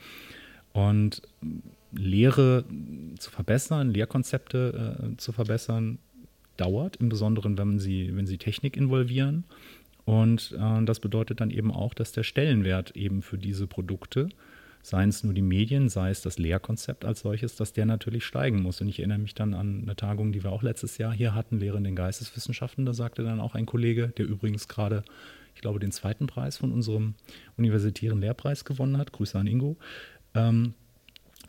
[0.72, 1.24] Und
[1.92, 2.66] Lehre
[3.18, 5.98] zu verbessern, Lehrkonzepte äh, zu verbessern,
[6.58, 9.46] dauert, im Besonderen, wenn sie, wenn sie Technik involvieren.
[10.08, 14.30] Und äh, das bedeutet dann eben auch, dass der Stellenwert eben für diese Produkte,
[14.82, 18.62] seien es nur die Medien, sei es das Lehrkonzept als solches, dass der natürlich steigen
[18.62, 18.80] muss.
[18.80, 21.60] Und ich erinnere mich dann an eine Tagung, die wir auch letztes Jahr hier hatten,
[21.60, 22.86] Lehre in den Geisteswissenschaften.
[22.86, 25.04] Da sagte dann auch ein Kollege, der übrigens gerade,
[25.56, 27.16] ich glaube, den zweiten Preis von unserem
[27.58, 29.76] universitären Lehrpreis gewonnen hat, Grüße an Ingo,
[30.36, 30.74] ähm,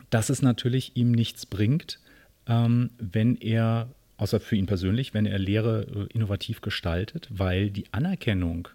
[0.09, 2.01] dass es natürlich ihm nichts bringt,
[2.45, 3.87] ähm, wenn er
[4.19, 8.67] außer für ihn persönlich, wenn er Lehre äh, innovativ gestaltet, weil die Anerkennung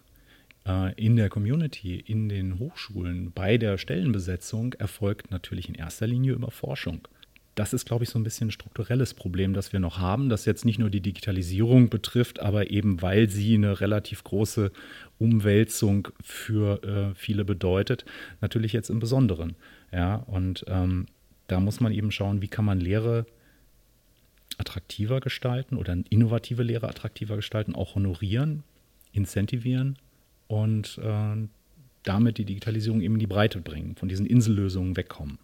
[0.67, 6.33] äh, in der Community, in den Hochschulen, bei der Stellenbesetzung erfolgt natürlich in erster Linie
[6.33, 7.07] über Forschung.
[7.53, 10.45] Das ist, glaube ich, so ein bisschen ein strukturelles Problem, das wir noch haben, das
[10.45, 14.71] jetzt nicht nur die Digitalisierung betrifft, aber eben weil sie eine relativ große
[15.19, 18.03] Umwälzung für äh, viele bedeutet,
[18.41, 19.55] natürlich jetzt im Besonderen.
[19.93, 21.05] Ja, und ähm,
[21.47, 23.25] da muss man eben schauen, wie kann man Lehre
[24.57, 28.63] attraktiver gestalten oder innovative Lehre attraktiver gestalten, auch honorieren,
[29.11, 29.97] incentivieren
[30.47, 31.47] und äh,
[32.03, 35.39] damit die Digitalisierung eben in die Breite bringen, von diesen Insellösungen wegkommen.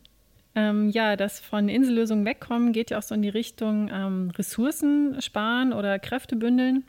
[0.53, 5.21] Ähm, ja, das von Insellösungen wegkommen geht ja auch so in die Richtung ähm, Ressourcen
[5.21, 6.83] sparen oder Kräfte bündeln.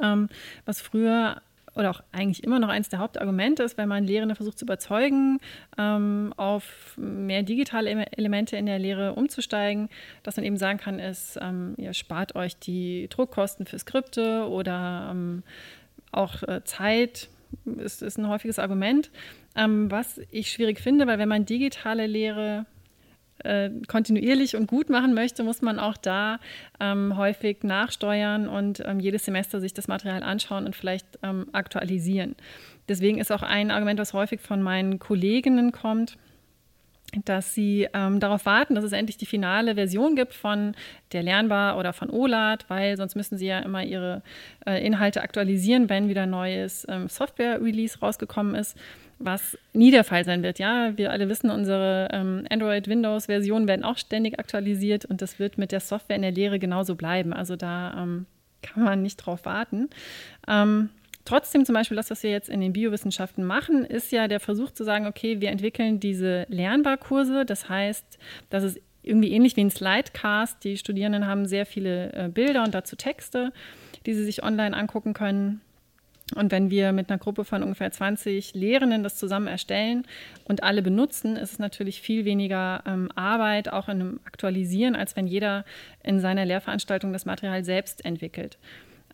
[0.00, 0.28] Ähm,
[0.66, 1.42] was früher
[1.80, 5.40] oder auch eigentlich immer noch eines der Hauptargumente ist, wenn man Lehrende versucht zu überzeugen,
[5.78, 9.88] ähm, auf mehr digitale Elemente in der Lehre umzusteigen,
[10.22, 15.08] dass man eben sagen kann, ist, ähm, ihr spart euch die Druckkosten für Skripte oder
[15.10, 15.42] ähm,
[16.12, 17.28] auch äh, Zeit,
[17.64, 19.10] ist, ist ein häufiges Argument.
[19.56, 22.66] Ähm, was ich schwierig finde, weil wenn man digitale Lehre
[23.44, 26.38] äh, kontinuierlich und gut machen möchte, muss man auch da
[26.80, 32.36] ähm, häufig nachsteuern und ähm, jedes Semester sich das Material anschauen und vielleicht ähm, aktualisieren.
[32.88, 36.16] Deswegen ist auch ein Argument, was häufig von meinen Kolleginnen kommt,
[37.24, 40.74] dass sie ähm, darauf warten, dass es endlich die finale Version gibt von
[41.12, 44.22] der Lernbar oder von OLAD, weil sonst müssen sie ja immer ihre
[44.66, 48.76] äh, Inhalte aktualisieren, wenn wieder neues ähm, Software-Release rausgekommen ist
[49.20, 50.58] was nie der Fall sein wird.
[50.58, 55.72] Ja, wir alle wissen, unsere ähm, Android-Windows-Versionen werden auch ständig aktualisiert und das wird mit
[55.72, 57.32] der Software in der Lehre genauso bleiben.
[57.32, 58.26] Also da ähm,
[58.62, 59.90] kann man nicht drauf warten.
[60.48, 60.88] Ähm,
[61.26, 64.70] trotzdem zum Beispiel das, was wir jetzt in den Biowissenschaften machen, ist ja der Versuch
[64.70, 67.44] zu sagen, okay, wir entwickeln diese Lernbarkurse.
[67.44, 70.64] Das heißt, das ist irgendwie ähnlich wie ein Slidecast.
[70.64, 73.52] Die Studierenden haben sehr viele äh, Bilder und dazu Texte,
[74.06, 75.60] die sie sich online angucken können.
[76.34, 80.06] Und wenn wir mit einer Gruppe von ungefähr 20 Lehrenden das zusammen erstellen
[80.44, 85.16] und alle benutzen, ist es natürlich viel weniger ähm, Arbeit, auch in einem Aktualisieren, als
[85.16, 85.64] wenn jeder
[86.02, 88.58] in seiner Lehrveranstaltung das Material selbst entwickelt.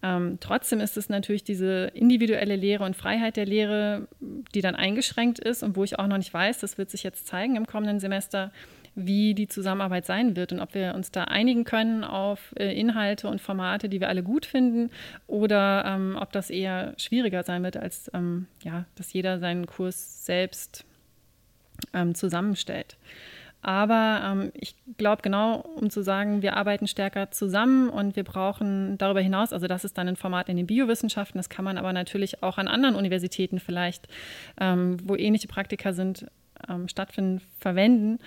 [0.02, 4.08] Ähm, trotzdem ist es natürlich diese individuelle Lehre und Freiheit der Lehre,
[4.54, 7.26] die dann eingeschränkt ist und wo ich auch noch nicht weiß, das wird sich jetzt
[7.26, 8.52] zeigen im kommenden Semester,
[8.96, 13.28] wie die Zusammenarbeit sein wird und ob wir uns da einigen können auf äh, Inhalte
[13.28, 14.90] und Formate, die wir alle gut finden,
[15.26, 20.24] oder ähm, ob das eher schwieriger sein wird, als ähm, ja, dass jeder seinen Kurs
[20.24, 20.86] selbst
[21.92, 22.96] ähm, zusammenstellt.
[23.60, 28.96] Aber ähm, ich glaube genau, um zu sagen, wir arbeiten stärker zusammen und wir brauchen
[28.96, 31.92] darüber hinaus, also das ist dann ein Format in den Biowissenschaften, das kann man aber
[31.92, 34.08] natürlich auch an anderen Universitäten vielleicht,
[34.58, 36.26] ähm, wo ähnliche Praktika sind,
[36.68, 38.20] ähm, stattfinden, verwenden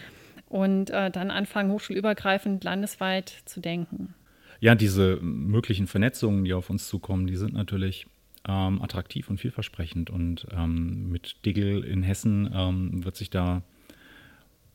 [0.50, 4.14] und äh, dann anfangen, hochschulübergreifend landesweit zu denken.
[4.60, 8.08] Ja, diese möglichen Vernetzungen, die auf uns zukommen, die sind natürlich
[8.48, 10.10] ähm, attraktiv und vielversprechend.
[10.10, 13.64] Und ähm, mit Digel in Hessen ähm, wird sich da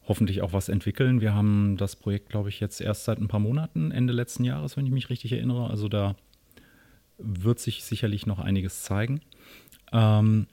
[0.06, 1.20] hoffentlich auch was entwickeln.
[1.20, 4.76] Wir haben das Projekt, glaube ich, jetzt erst seit ein paar Monaten, Ende letzten Jahres,
[4.76, 5.68] wenn ich mich richtig erinnere.
[5.70, 6.14] Also da
[7.18, 9.20] wird sich sicherlich noch einiges zeigen.
[9.92, 10.46] Ähm,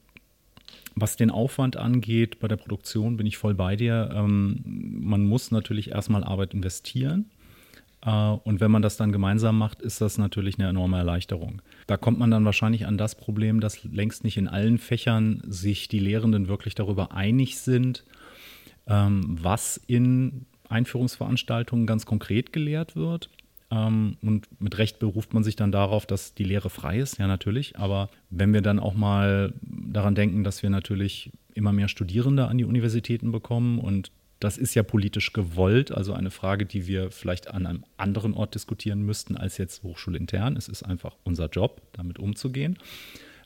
[0.95, 4.09] was den Aufwand angeht bei der Produktion, bin ich voll bei dir.
[4.13, 7.29] Ähm, man muss natürlich erstmal Arbeit investieren.
[8.05, 11.61] Äh, und wenn man das dann gemeinsam macht, ist das natürlich eine enorme Erleichterung.
[11.87, 15.87] Da kommt man dann wahrscheinlich an das Problem, dass längst nicht in allen Fächern sich
[15.87, 18.03] die Lehrenden wirklich darüber einig sind,
[18.87, 23.29] ähm, was in Einführungsveranstaltungen ganz konkret gelehrt wird.
[23.71, 27.27] Ähm, und mit Recht beruft man sich dann darauf, dass die Lehre frei ist, ja
[27.27, 27.77] natürlich.
[27.77, 32.57] Aber wenn wir dann auch mal daran denken, dass wir natürlich immer mehr Studierende an
[32.57, 37.51] die Universitäten bekommen und das ist ja politisch gewollt, also eine Frage, die wir vielleicht
[37.51, 40.57] an einem anderen Ort diskutieren müssten als jetzt hochschulintern.
[40.57, 42.79] Es ist einfach unser Job, damit umzugehen.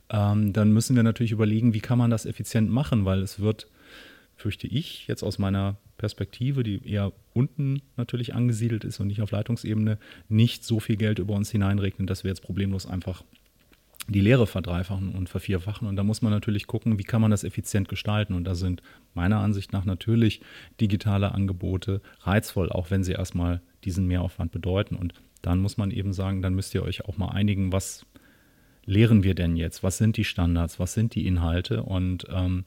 [0.10, 3.68] Ähm, dann müssen wir natürlich überlegen, wie kann man das effizient machen, weil es wird
[4.36, 9.32] fürchte ich, jetzt aus meiner Perspektive, die eher unten natürlich angesiedelt ist und nicht auf
[9.32, 9.98] Leitungsebene,
[10.30, 13.24] nicht so viel Geld über uns hineinregnen, dass wir jetzt problemlos einfach
[14.08, 15.88] die Lehre verdreifachen und vervierfachen.
[15.88, 18.34] Und da muss man natürlich gucken, wie kann man das effizient gestalten.
[18.34, 18.82] Und da sind
[19.14, 20.42] meiner Ansicht nach natürlich
[20.80, 24.96] digitale Angebote reizvoll, auch wenn sie erstmal diesen Mehraufwand bedeuten.
[24.96, 28.06] Und dann muss man eben sagen, dann müsst ihr euch auch mal einigen, was
[28.86, 29.82] lehren wir denn jetzt?
[29.82, 30.80] Was sind die Standards?
[30.80, 31.82] Was sind die Inhalte?
[31.84, 32.66] Und ähm,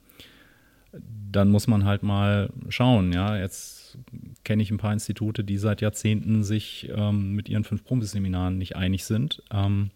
[1.31, 3.13] dann muss man halt mal schauen.
[3.13, 3.99] Ja, jetzt
[4.45, 8.77] kenne ich ein paar Institute, die seit Jahrzehnten sich ähm, mit ihren fünf Promis-Seminaren nicht
[8.77, 9.43] einig sind.
[9.53, 9.91] Ähm,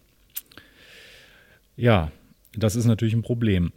[1.75, 2.11] ja,
[2.55, 3.71] das ist natürlich ein Problem.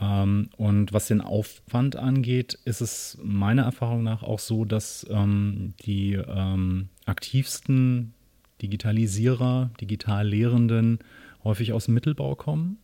[0.00, 5.74] Ähm, und was den Aufwand angeht, ist es meiner Erfahrung nach auch so, dass ähm,
[5.84, 8.14] die ähm, aktivsten
[8.62, 10.98] Digitalisierer, Digitallehrenden
[11.44, 12.78] häufig aus dem Mittelbau kommen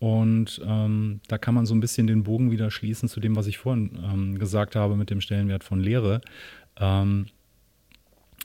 [0.00, 3.46] und ähm, da kann man so ein bisschen den Bogen wieder schließen zu dem, was
[3.46, 6.22] ich vorhin ähm, gesagt habe mit dem Stellenwert von Lehre.
[6.78, 7.26] Ähm,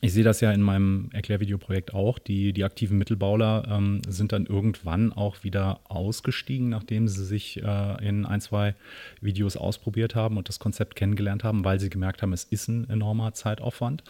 [0.01, 2.19] ich sehe das ja in meinem Erklärvideoprojekt auch.
[2.19, 8.05] Die, die aktiven Mittelbauler ähm, sind dann irgendwann auch wieder ausgestiegen, nachdem sie sich äh,
[8.05, 8.75] in ein, zwei
[9.21, 12.89] Videos ausprobiert haben und das Konzept kennengelernt haben, weil sie gemerkt haben, es ist ein
[12.89, 14.03] enormer Zeitaufwand.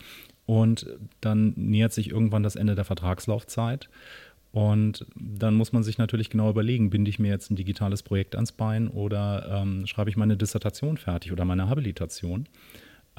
[0.48, 0.88] Und
[1.22, 3.90] dann nähert sich irgendwann das Ende der Vertragslaufzeit.
[4.56, 8.36] Und dann muss man sich natürlich genau überlegen, binde ich mir jetzt ein digitales Projekt
[8.36, 12.48] ans Bein oder ähm, schreibe ich meine Dissertation fertig oder meine Habilitation.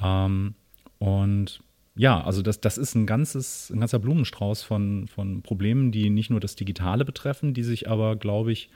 [0.03, 0.55] Ähm,
[0.99, 1.61] und
[1.95, 6.31] ja, also das, das ist ein, ganzes, ein ganzer Blumenstrauß von, von Problemen, die nicht
[6.31, 8.71] nur das Digitale betreffen, die sich aber, glaube ich,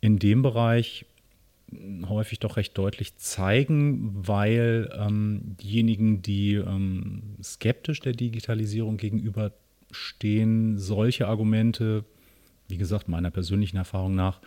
[0.00, 1.06] in dem Bereich
[2.08, 9.50] häufig doch recht deutlich zeigen, weil ähm, diejenigen, die ähm, skeptisch der Digitalisierung gegenüber
[9.92, 12.04] stehen solche Argumente,
[12.68, 14.40] wie gesagt, meiner persönlichen Erfahrung nach,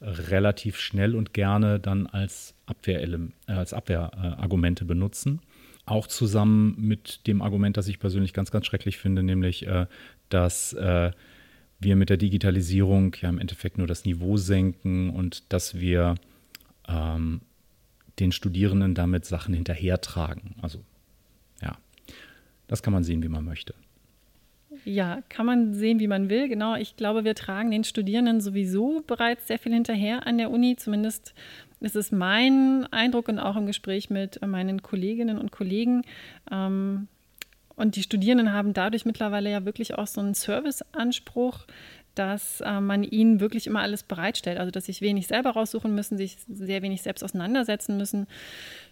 [0.00, 3.18] relativ schnell und gerne dann als, Abwehr, äh,
[3.52, 5.40] als Abwehrargumente benutzen.
[5.86, 9.86] Auch zusammen mit dem Argument, das ich persönlich ganz, ganz schrecklich finde, nämlich, äh,
[10.28, 11.10] dass äh,
[11.80, 16.14] wir mit der Digitalisierung ja im Endeffekt nur das Niveau senken und dass wir
[16.88, 17.40] ähm,
[18.18, 20.54] den Studierenden damit Sachen hinterhertragen.
[20.60, 20.84] Also
[21.62, 21.76] ja,
[22.68, 23.74] das kann man sehen, wie man möchte.
[24.84, 26.48] Ja, kann man sehen, wie man will.
[26.48, 30.76] Genau, ich glaube, wir tragen den Studierenden sowieso bereits sehr viel hinterher an der Uni.
[30.76, 31.34] Zumindest
[31.80, 36.02] ist es mein Eindruck und auch im Gespräch mit meinen Kolleginnen und Kollegen.
[36.50, 37.08] Ähm,
[37.76, 41.66] und die Studierenden haben dadurch mittlerweile ja wirklich auch so einen Serviceanspruch,
[42.14, 44.58] dass äh, man ihnen wirklich immer alles bereitstellt.
[44.58, 48.26] Also, dass sie sich wenig selber raussuchen müssen, sich sehr wenig selbst auseinandersetzen müssen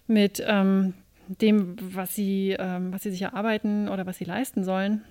[0.07, 0.95] mit ähm,
[1.29, 5.03] dem, was sie, ähm, was sie sich erarbeiten oder was sie leisten sollen.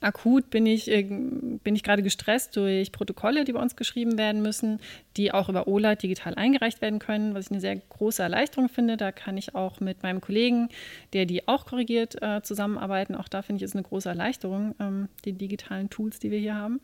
[0.00, 4.42] Akut bin ich, äh, bin ich gerade gestresst durch Protokolle, die bei uns geschrieben werden
[4.42, 4.80] müssen,
[5.16, 8.96] die auch über OLAD digital eingereicht werden können, was ich eine sehr große Erleichterung finde.
[8.96, 10.68] Da kann ich auch mit meinem Kollegen,
[11.12, 13.14] der die auch korrigiert, äh, zusammenarbeiten.
[13.14, 16.54] Auch da finde ich es eine große Erleichterung, ähm, die digitalen Tools, die wir hier
[16.54, 16.80] haben.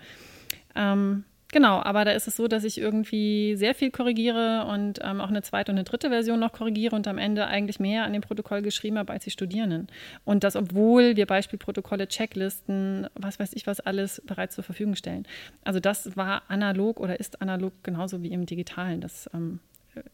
[1.54, 5.28] Genau, aber da ist es so, dass ich irgendwie sehr viel korrigiere und ähm, auch
[5.28, 8.22] eine zweite und eine dritte Version noch korrigiere und am Ende eigentlich mehr an dem
[8.22, 9.86] Protokoll geschrieben habe als die Studierenden.
[10.24, 15.28] Und das, obwohl wir Beispielprotokolle, Checklisten, was weiß ich was alles bereits zur Verfügung stellen.
[15.62, 19.00] Also das war analog oder ist analog genauso wie im digitalen.
[19.00, 19.60] Das ähm,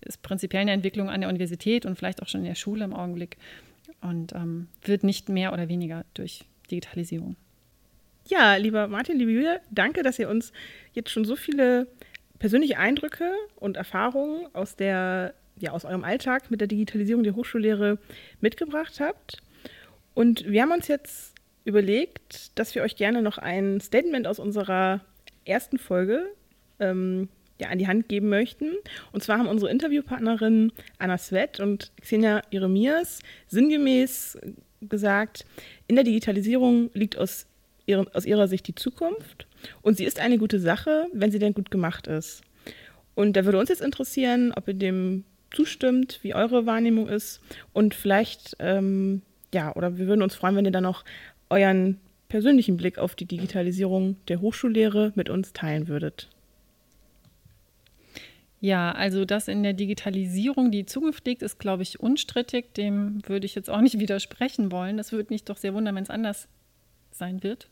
[0.03, 2.93] ist prinzipiell eine Entwicklung an der Universität und vielleicht auch schon in der Schule im
[2.93, 3.39] Augenblick
[4.03, 7.37] und ähm, wird nicht mehr oder weniger durch Digitalisierung.
[8.31, 10.53] Ja, lieber Martin, liebe Julia, danke, dass ihr uns
[10.93, 11.89] jetzt schon so viele
[12.39, 17.99] persönliche Eindrücke und Erfahrungen aus der ja, aus eurem Alltag mit der Digitalisierung der Hochschullehre
[18.41, 19.39] mitgebracht habt.
[20.15, 25.01] Und wir haben uns jetzt überlegt, dass wir euch gerne noch ein Statement aus unserer
[25.45, 26.25] ersten Folge
[26.79, 27.29] ähm,
[27.61, 28.77] ja, an die Hand geben möchten.
[29.11, 34.39] Und zwar haben unsere Interviewpartnerinnen Anna Svet und Xenia Jeremias sinngemäß
[34.83, 35.45] gesagt,
[35.89, 37.50] in der Digitalisierung liegt aus
[37.91, 39.47] ihren, aus ihrer Sicht die Zukunft
[39.83, 42.43] und sie ist eine gute Sache, wenn sie denn gut gemacht ist.
[43.15, 47.41] Und da würde uns jetzt interessieren, ob ihr dem zustimmt, wie eure Wahrnehmung ist
[47.73, 49.23] und vielleicht, ähm,
[49.53, 51.05] ja, oder wir würden uns freuen, wenn ihr dann noch
[51.51, 51.99] euren
[52.29, 56.31] persönlichen Blick auf die Digitalisierung der Hochschullehre mit uns teilen würdet.
[58.61, 62.75] Ja, also dass in der Digitalisierung die Zukunft liegt, ist, glaube ich, unstrittig.
[62.75, 64.99] Dem würde ich jetzt auch nicht widersprechen wollen.
[64.99, 66.47] Das würde mich doch sehr wundern, wenn es anders
[67.11, 67.69] sein wird.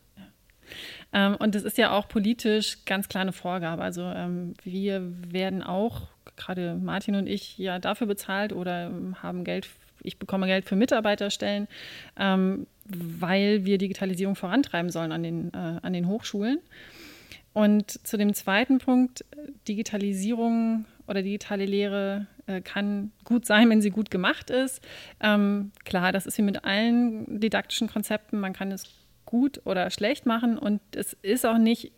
[1.13, 3.81] Ähm, und das ist ja auch politisch ganz klar eine Vorgabe.
[3.81, 9.67] Also ähm, wir werden auch, gerade Martin und ich, ja dafür bezahlt oder haben Geld,
[10.03, 11.67] ich bekomme Geld für Mitarbeiterstellen,
[12.17, 16.59] ähm, weil wir Digitalisierung vorantreiben sollen an den, äh, an den Hochschulen.
[17.53, 19.25] Und zu dem zweiten Punkt,
[19.67, 24.81] Digitalisierung oder digitale Lehre äh, kann gut sein, wenn sie gut gemacht ist.
[25.19, 28.39] Ähm, klar, das ist wie mit allen didaktischen Konzepten.
[28.39, 28.85] Man kann es
[29.29, 30.57] gut oder schlecht machen.
[30.57, 31.91] Und es ist auch nicht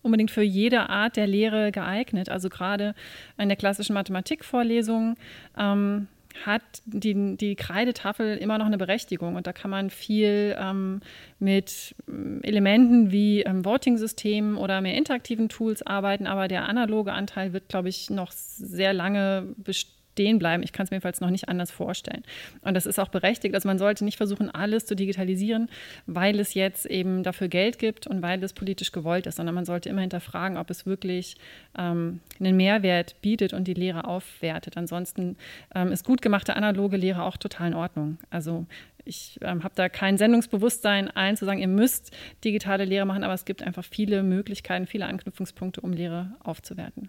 [0.00, 2.30] unbedingt für jede Art der Lehre geeignet.
[2.30, 2.94] Also gerade
[3.36, 5.16] in der klassischen Mathematikvorlesung
[5.58, 6.08] ähm,
[6.46, 9.36] hat die, die Kreidetafel immer noch eine Berechtigung.
[9.36, 11.00] Und da kann man viel ähm,
[11.38, 17.52] mit ähm, Elementen wie ähm, Voting-Systemen oder mehr interaktiven Tools arbeiten, aber der analoge Anteil
[17.52, 20.64] wird, glaube ich, noch sehr lange bestehen stehen bleiben.
[20.64, 22.24] Ich kann es mir jedenfalls noch nicht anders vorstellen.
[22.62, 23.54] Und das ist auch berechtigt.
[23.54, 25.68] Also man sollte nicht versuchen, alles zu digitalisieren,
[26.06, 29.64] weil es jetzt eben dafür Geld gibt und weil es politisch gewollt ist, sondern man
[29.64, 31.36] sollte immer hinterfragen, ob es wirklich
[31.78, 34.76] ähm, einen Mehrwert bietet und die Lehre aufwertet.
[34.76, 35.36] Ansonsten
[35.72, 38.18] ähm, ist gut gemachte analoge Lehre auch total in Ordnung.
[38.28, 38.66] Also
[39.04, 42.10] ich ähm, habe da kein Sendungsbewusstsein, allen zu sagen, ihr müsst
[42.44, 47.08] digitale Lehre machen, aber es gibt einfach viele Möglichkeiten, viele Anknüpfungspunkte, um Lehre aufzuwerten.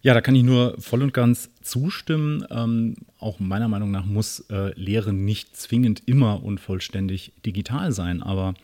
[0.00, 2.44] Ja, da kann ich nur voll und ganz zustimmen.
[2.50, 8.22] Ähm, auch meiner Meinung nach muss äh, Lehre nicht zwingend immer und vollständig digital sein.
[8.22, 8.54] Aber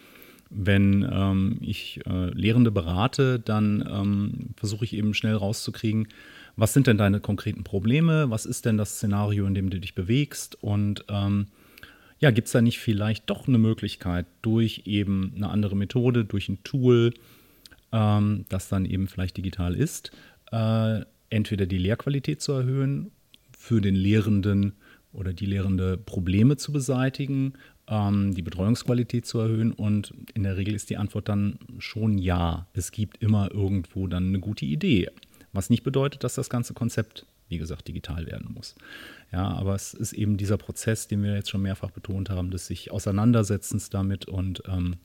[0.51, 6.09] wenn ähm, ich äh, Lehrende berate, dann ähm, versuche ich eben schnell rauszukriegen,
[6.57, 9.97] was sind denn deine konkreten Probleme, was ist denn das Szenario, in dem du dich
[9.97, 11.49] bewegst und ähm,
[12.21, 16.49] ja, gibt es da nicht vielleicht doch eine Möglichkeit durch eben eine andere Methode, durch
[16.49, 17.13] ein Tool,
[17.91, 20.13] ähm, das dann eben vielleicht digital ist,
[20.53, 21.01] äh,
[21.35, 23.11] entweder die Lehrqualität zu erhöhen,
[23.59, 24.75] für den Lehrenden
[25.13, 27.55] oder die Lehrende Probleme zu beseitigen,
[27.89, 29.73] ähm, die Betreuungsqualität zu erhöhen.
[29.73, 32.69] Und in der Regel ist die Antwort dann schon ja.
[32.73, 35.11] Es gibt immer irgendwo dann eine gute Idee.
[35.53, 38.77] Was nicht bedeutet, dass das ganze Konzept, wie gesagt, digital werden muss.
[39.33, 42.67] Ja, aber es ist eben dieser Prozess, den wir jetzt schon mehrfach betont haben, des
[42.67, 44.97] sich Auseinandersetzens damit und ähm,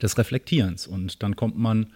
[0.00, 0.86] des Reflektierens.
[0.86, 1.92] Und dann kommt man,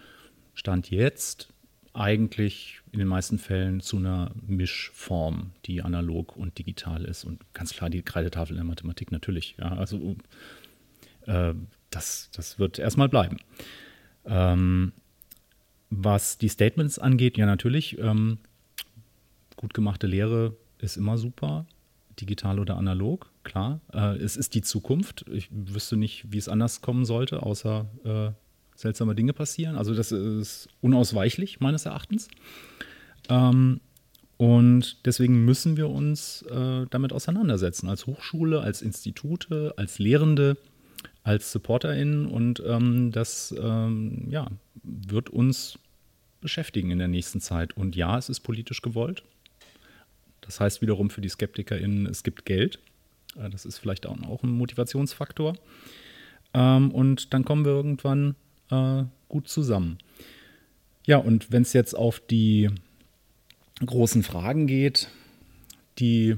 [0.53, 1.49] Stand jetzt,
[1.97, 7.23] eigentlich in den meisten Fällen zu einer Mischform, die analog und digital ist.
[7.23, 9.55] Und ganz klar die Kreidetafel in der Mathematik natürlich.
[9.59, 10.15] Ja, also
[11.25, 11.53] äh,
[11.89, 13.37] das, das wird erstmal bleiben.
[14.25, 14.93] Ähm,
[15.89, 18.39] was die Statements angeht, ja natürlich, ähm,
[19.55, 21.65] gut gemachte Lehre ist immer super,
[22.19, 23.79] digital oder analog, klar.
[23.93, 25.25] Äh, es ist die Zukunft.
[25.31, 28.46] Ich wüsste nicht, wie es anders kommen sollte, außer äh,
[28.77, 29.75] seltsame Dinge passieren.
[29.75, 32.29] Also das ist unausweichlich meines Erachtens.
[33.27, 33.81] Ähm,
[34.37, 40.57] und deswegen müssen wir uns äh, damit auseinandersetzen, als Hochschule, als Institute, als Lehrende,
[41.23, 42.27] als SupporterInnen.
[42.27, 44.47] Und ähm, das ähm, ja,
[44.83, 45.79] wird uns
[46.39, 47.75] beschäftigen in der nächsten Zeit.
[47.75, 49.23] Und ja, es ist politisch gewollt.
[50.41, 52.79] Das heißt wiederum für die SkeptikerInnen, es gibt Geld.
[53.35, 55.55] Äh, das ist vielleicht auch, ein Motivationsfaktor.
[56.53, 58.35] Ähm, und dann kommen wir irgendwann
[58.71, 59.97] äh, gut zusammen.
[61.05, 62.69] Ja, und wenn es jetzt auf die
[63.85, 65.09] großen Fragen geht,
[65.99, 66.35] die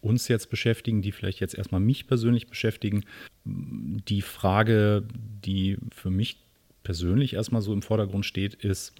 [0.00, 3.04] uns jetzt beschäftigen, die vielleicht jetzt erstmal mich persönlich beschäftigen,
[3.44, 5.04] die Frage,
[5.44, 6.38] die für mich
[6.82, 8.92] persönlich erstmal so im Vordergrund steht, ist,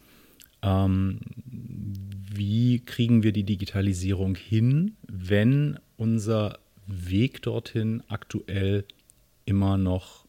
[0.62, 8.84] ähm, wie kriegen wir die Digitalisierung hin, wenn unser Weg dorthin aktuell
[9.44, 10.25] immer noch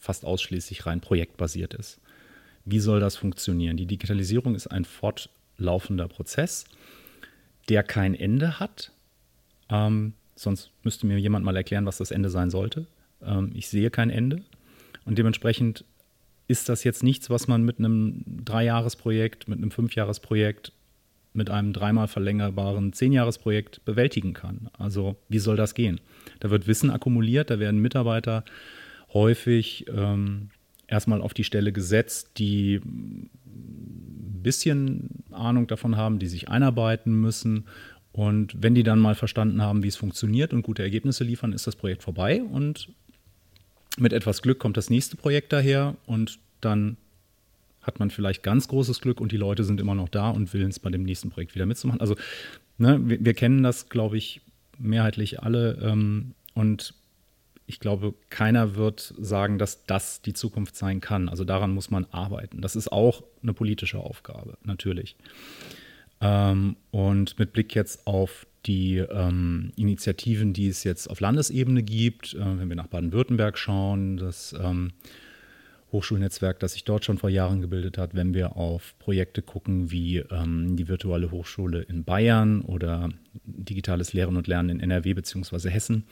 [0.00, 2.00] fast ausschließlich rein projektbasiert ist.
[2.64, 3.76] Wie soll das funktionieren?
[3.76, 6.64] Die Digitalisierung ist ein fortlaufender Prozess,
[7.68, 8.92] der kein Ende hat.
[9.68, 12.86] Ähm, sonst müsste mir jemand mal erklären, was das Ende sein sollte.
[13.22, 14.42] Ähm, ich sehe kein Ende.
[15.04, 15.84] Und dementsprechend
[16.48, 20.72] ist das jetzt nichts, was man mit einem Dreijahresprojekt, mit einem Fünfjahresprojekt,
[21.32, 24.68] mit einem dreimal verlängerbaren Zehnjahresprojekt bewältigen kann.
[24.76, 26.00] Also wie soll das gehen?
[26.40, 28.44] Da wird Wissen akkumuliert, da werden Mitarbeiter
[29.12, 30.50] häufig ähm,
[30.86, 33.30] erstmal auf die Stelle gesetzt, die ein
[34.42, 37.66] bisschen Ahnung davon haben, die sich einarbeiten müssen.
[38.12, 41.66] Und wenn die dann mal verstanden haben, wie es funktioniert und gute Ergebnisse liefern, ist
[41.66, 42.88] das Projekt vorbei und
[43.98, 46.96] mit etwas Glück kommt das nächste Projekt daher und dann
[47.82, 50.68] hat man vielleicht ganz großes Glück und die Leute sind immer noch da und willen
[50.68, 52.00] es bei dem nächsten Projekt wieder mitzumachen.
[52.00, 52.14] Also
[52.78, 54.42] ne, wir, wir, kennen das, glaube ich,
[54.78, 56.94] mehrheitlich alle ähm, und
[57.70, 61.28] ich glaube, keiner wird sagen, dass das die Zukunft sein kann.
[61.28, 62.60] Also daran muss man arbeiten.
[62.62, 65.16] Das ist auch eine politische Aufgabe, natürlich.
[66.20, 72.34] Ähm, und mit Blick jetzt auf die ähm, Initiativen, die es jetzt auf Landesebene gibt,
[72.34, 74.90] äh, wenn wir nach Baden-Württemberg schauen, das ähm,
[75.92, 80.18] Hochschulnetzwerk, das sich dort schon vor Jahren gebildet hat, wenn wir auf Projekte gucken wie
[80.18, 83.10] ähm, die virtuelle Hochschule in Bayern oder
[83.44, 85.70] digitales Lehren und Lernen in NRW bzw.
[85.70, 86.04] Hessen,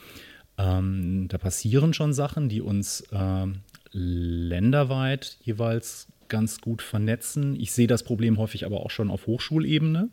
[0.58, 3.46] ähm, da passieren schon Sachen, die uns äh,
[3.92, 7.58] länderweit jeweils ganz gut vernetzen.
[7.58, 10.10] Ich sehe das Problem häufig aber auch schon auf Hochschulebene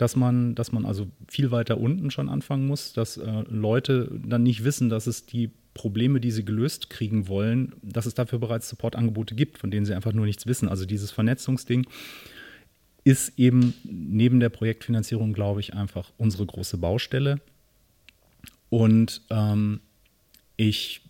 [0.00, 4.42] dass man, dass man also viel weiter unten schon anfangen muss, dass äh, Leute dann
[4.42, 8.70] nicht wissen, dass es die Probleme, die sie gelöst kriegen wollen, dass es dafür bereits
[8.70, 10.70] Supportangebote gibt, von denen sie einfach nur nichts wissen.
[10.70, 11.86] Also dieses Vernetzungsding
[13.04, 17.40] ist eben neben der Projektfinanzierung, glaube ich, einfach unsere große Baustelle.
[18.70, 19.80] Und ähm,
[20.56, 21.02] ich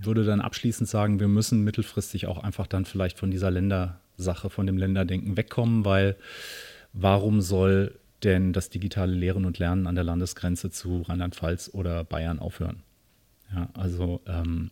[0.00, 4.66] würde dann abschließend sagen, wir müssen mittelfristig auch einfach dann vielleicht von dieser Ländersache, von
[4.66, 6.16] dem Länderdenken wegkommen, weil
[6.92, 12.38] warum soll denn das digitale Lehren und Lernen an der Landesgrenze zu Rheinland-Pfalz oder Bayern
[12.38, 12.82] aufhören?
[13.54, 14.70] Ja, also ähm,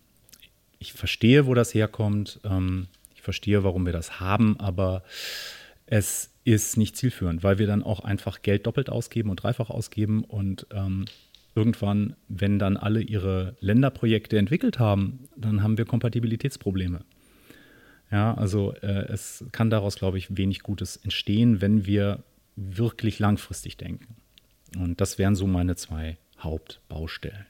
[0.79, 2.41] ich verstehe, wo das herkommt.
[2.45, 5.03] Ähm, ich verstehe, warum wir das haben, aber
[5.87, 10.25] es ist nicht zielführend, weil wir dann auch einfach Geld doppelt ausgeben und dreifach ausgeben
[10.25, 11.07] und ähm,
[11.55, 17.01] irgendwann, wenn dann alle ihre Länderprojekte entwickelt haben, dann haben wir Kompatibilitätsprobleme.
[18.11, 22.23] Ja, also äh, es kann daraus, glaube ich, wenig Gutes entstehen, wenn wir
[22.57, 24.17] wirklich langfristig denken.
[24.77, 27.47] Und das wären so meine zwei Hauptbaustellen.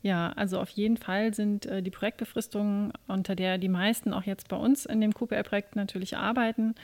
[0.00, 4.48] Ja, also auf jeden Fall sind äh, die Projektbefristungen, unter der die meisten auch jetzt
[4.48, 6.74] bei uns in dem QPR-Projekt natürlich arbeiten,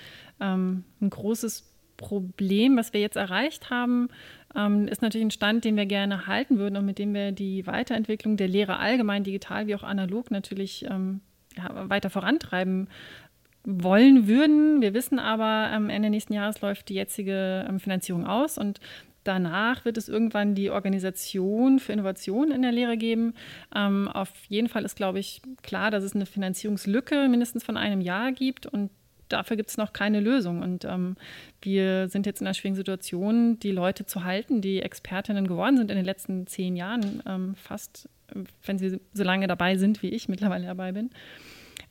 [0.41, 4.09] ähm, ein großes Problem, was wir jetzt erreicht haben,
[4.57, 7.67] ähm, ist natürlich ein Stand, den wir gerne halten würden und mit dem wir die
[7.67, 11.21] Weiterentwicklung der Lehre allgemein digital wie auch analog natürlich ähm,
[11.57, 12.89] ja, weiter vorantreiben
[13.65, 14.83] wollen würden.
[14.83, 18.81] Wir wissen aber, am Ende nächsten Jahres läuft die jetzige ähm, Finanzierung aus und
[19.25, 23.33] Danach wird es irgendwann die Organisation für Innovation in der Lehre geben.
[23.75, 28.03] Ähm, auf jeden Fall ist, glaube ich, klar, dass es eine Finanzierungslücke mindestens von einem
[28.03, 28.91] Jahr gibt und
[29.29, 30.63] dafür gibt es noch keine Lösung.
[30.63, 31.17] Und ähm,
[31.63, 35.91] wir sind jetzt in einer schwierigen Situation, die Leute zu halten, die Expertinnen geworden sind
[35.91, 38.09] in den letzten zehn Jahren, ähm, fast,
[38.65, 41.11] wenn sie so lange dabei sind, wie ich mittlerweile dabei bin.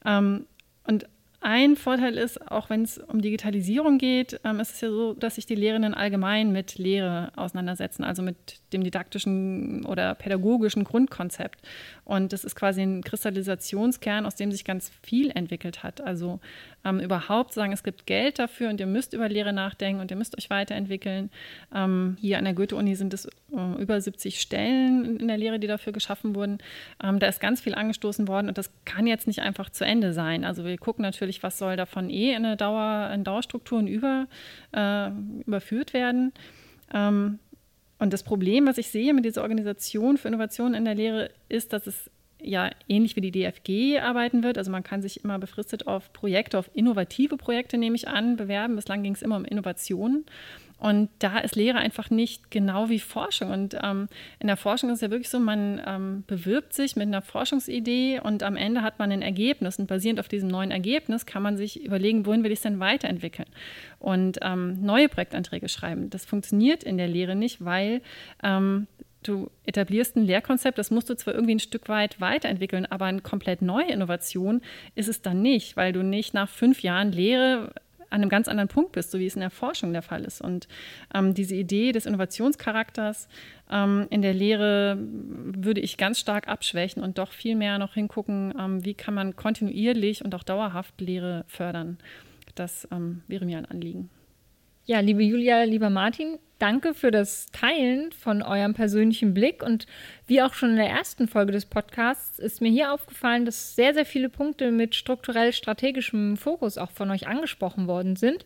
[0.05, 0.45] Ähm,
[0.85, 1.05] und
[1.45, 5.35] ein Vorteil ist, auch wenn es um Digitalisierung geht, ähm, ist es ja so, dass
[5.35, 11.59] sich die Lehrenden allgemein mit Lehre auseinandersetzen, also mit dem didaktischen oder pädagogischen Grundkonzept.
[12.05, 16.01] Und das ist quasi ein Kristallisationskern, aus dem sich ganz viel entwickelt hat.
[16.01, 16.39] Also
[16.83, 20.17] ähm, überhaupt sagen, es gibt Geld dafür und ihr müsst über Lehre nachdenken und ihr
[20.17, 21.29] müsst euch weiterentwickeln.
[21.73, 25.67] Ähm, hier an der Goethe-Uni sind es äh, über 70 Stellen in der Lehre, die
[25.67, 26.57] dafür geschaffen wurden.
[27.01, 30.11] Ähm, da ist ganz viel angestoßen worden und das kann jetzt nicht einfach zu Ende
[30.11, 30.43] sein.
[30.43, 34.27] Also wir gucken natürlich, was soll davon eh in eine Dauer, in Dauerstrukturen über,
[34.73, 35.09] äh,
[35.45, 36.33] überführt werden.
[36.93, 37.39] Ähm,
[38.03, 41.71] und das Problem, was ich sehe mit dieser Organisation für Innovation in der Lehre, ist,
[41.71, 44.57] dass es ja ähnlich wie die DFG arbeiten wird.
[44.57, 48.75] Also man kann sich immer befristet auf Projekte, auf innovative Projekte, nehme ich an, bewerben.
[48.75, 50.25] Bislang ging es immer um Innovationen.
[50.83, 53.51] Und da ist Lehre einfach nicht genau wie Forschung.
[53.51, 54.09] Und ähm,
[54.39, 58.19] in der Forschung ist es ja wirklich so, man ähm, bewirbt sich mit einer Forschungsidee
[58.19, 59.79] und am Ende hat man ein Ergebnis.
[59.79, 62.81] Und basierend auf diesem neuen Ergebnis kann man sich überlegen, wohin will ich es denn
[62.81, 63.47] weiterentwickeln
[63.99, 66.09] und ähm, neue Projektanträge schreiben.
[66.09, 68.01] Das funktioniert in der Lehre nicht, weil
[68.43, 68.87] ähm,
[69.21, 73.21] du etablierst ein Lehrkonzept, das musst du zwar irgendwie ein Stück weit weiterentwickeln, aber eine
[73.21, 74.59] komplett neue Innovation
[74.95, 77.73] ist es dann nicht, weil du nicht nach fünf Jahren Lehre
[78.13, 80.39] an einem ganz anderen Punkt bist, so wie es in der Forschung der Fall ist.
[80.39, 80.67] Und
[81.13, 83.27] ähm, diese Idee des Innovationscharakters
[83.71, 88.53] ähm, in der Lehre würde ich ganz stark abschwächen und doch viel mehr noch hingucken,
[88.57, 91.97] ähm, wie kann man kontinuierlich und auch dauerhaft Lehre fördern.
[92.55, 94.09] Das ähm, wäre mir ein Anliegen.
[94.85, 99.63] Ja, liebe Julia, lieber Martin, danke für das Teilen von eurem persönlichen Blick.
[99.63, 99.87] Und
[100.27, 103.93] wie auch schon in der ersten Folge des Podcasts ist mir hier aufgefallen, dass sehr,
[103.93, 108.45] sehr viele Punkte mit strukturell strategischem Fokus auch von euch angesprochen worden sind.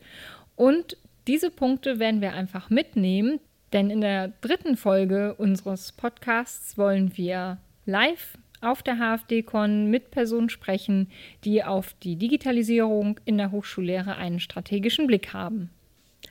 [0.56, 3.40] Und diese Punkte werden wir einfach mitnehmen,
[3.74, 7.58] denn in der dritten Folge unseres Podcasts wollen wir
[7.88, 11.10] live auf der HFD-Con mit Personen sprechen,
[11.44, 15.72] die auf die Digitalisierung in der Hochschullehre einen strategischen Blick haben.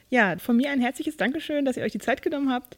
[0.09, 2.77] Ja, von mir ein herzliches Dankeschön, dass ihr euch die Zeit genommen habt,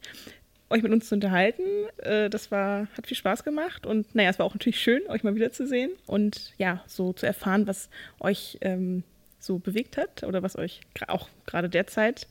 [0.70, 1.62] euch mit uns zu unterhalten.
[1.98, 5.24] Äh, das war, hat viel Spaß gemacht und naja, es war auch natürlich schön, euch
[5.24, 9.02] mal wiederzusehen und ja, so zu erfahren, was euch ähm,
[9.38, 12.26] so bewegt hat oder was euch auch gerade derzeit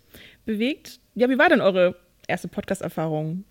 [0.46, 1.00] bewegt.
[1.16, 1.96] Ja, wie war denn eure
[2.28, 3.44] erste Podcast-Erfahrung?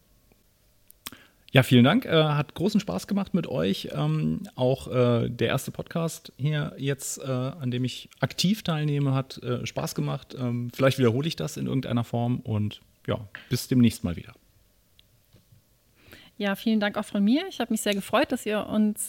[1.53, 2.05] Ja, vielen Dank.
[2.05, 3.89] Äh, hat großen Spaß gemacht mit euch.
[3.93, 9.39] Ähm, auch äh, der erste Podcast hier jetzt, äh, an dem ich aktiv teilnehme, hat
[9.43, 10.37] äh, Spaß gemacht.
[10.39, 14.35] Ähm, vielleicht wiederhole ich das in irgendeiner Form und ja, bis demnächst mal wieder.
[16.37, 17.45] Ja, vielen Dank auch von mir.
[17.49, 19.09] Ich habe mich sehr gefreut, dass ihr uns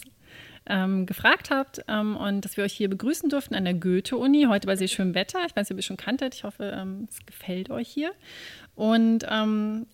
[0.66, 4.66] ähm, gefragt habt ähm, und dass wir euch hier begrüßen durften an der Goethe-Uni, heute
[4.66, 5.40] bei sehr schönem Wetter.
[5.46, 6.34] Ich weiß nicht, ob ihr schon kanntet.
[6.34, 8.12] Ich hoffe, ähm, es gefällt euch hier.
[8.74, 9.86] Und ähm,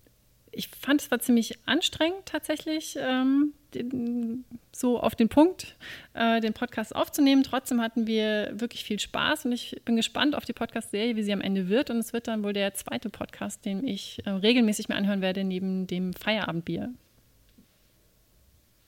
[0.55, 5.75] ich fand es war ziemlich anstrengend tatsächlich, ähm, den, so auf den Punkt
[6.13, 7.43] äh, den Podcast aufzunehmen.
[7.43, 11.33] Trotzdem hatten wir wirklich viel Spaß und ich bin gespannt auf die Podcast-Serie, wie sie
[11.33, 11.89] am Ende wird.
[11.89, 15.43] Und es wird dann wohl der zweite Podcast, den ich äh, regelmäßig mir anhören werde,
[15.43, 16.93] neben dem Feierabendbier.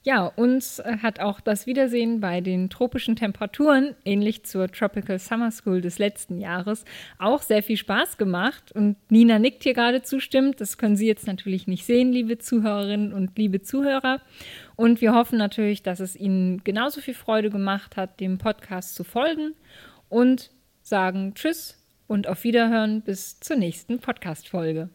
[0.07, 5.51] Ja, uns äh, hat auch das Wiedersehen bei den tropischen Temperaturen, ähnlich zur Tropical Summer
[5.51, 6.85] School des letzten Jahres,
[7.19, 8.71] auch sehr viel Spaß gemacht.
[8.71, 10.61] Und Nina nickt hier gerade zustimmt.
[10.61, 14.21] Das können Sie jetzt natürlich nicht sehen, liebe Zuhörerinnen und liebe Zuhörer.
[14.77, 19.03] Und wir hoffen natürlich, dass es Ihnen genauso viel Freude gemacht hat, dem Podcast zu
[19.03, 19.55] folgen
[20.07, 20.51] und
[20.83, 24.87] sagen Tschüss und auf Wiederhören bis zur nächsten Podcast-Folge.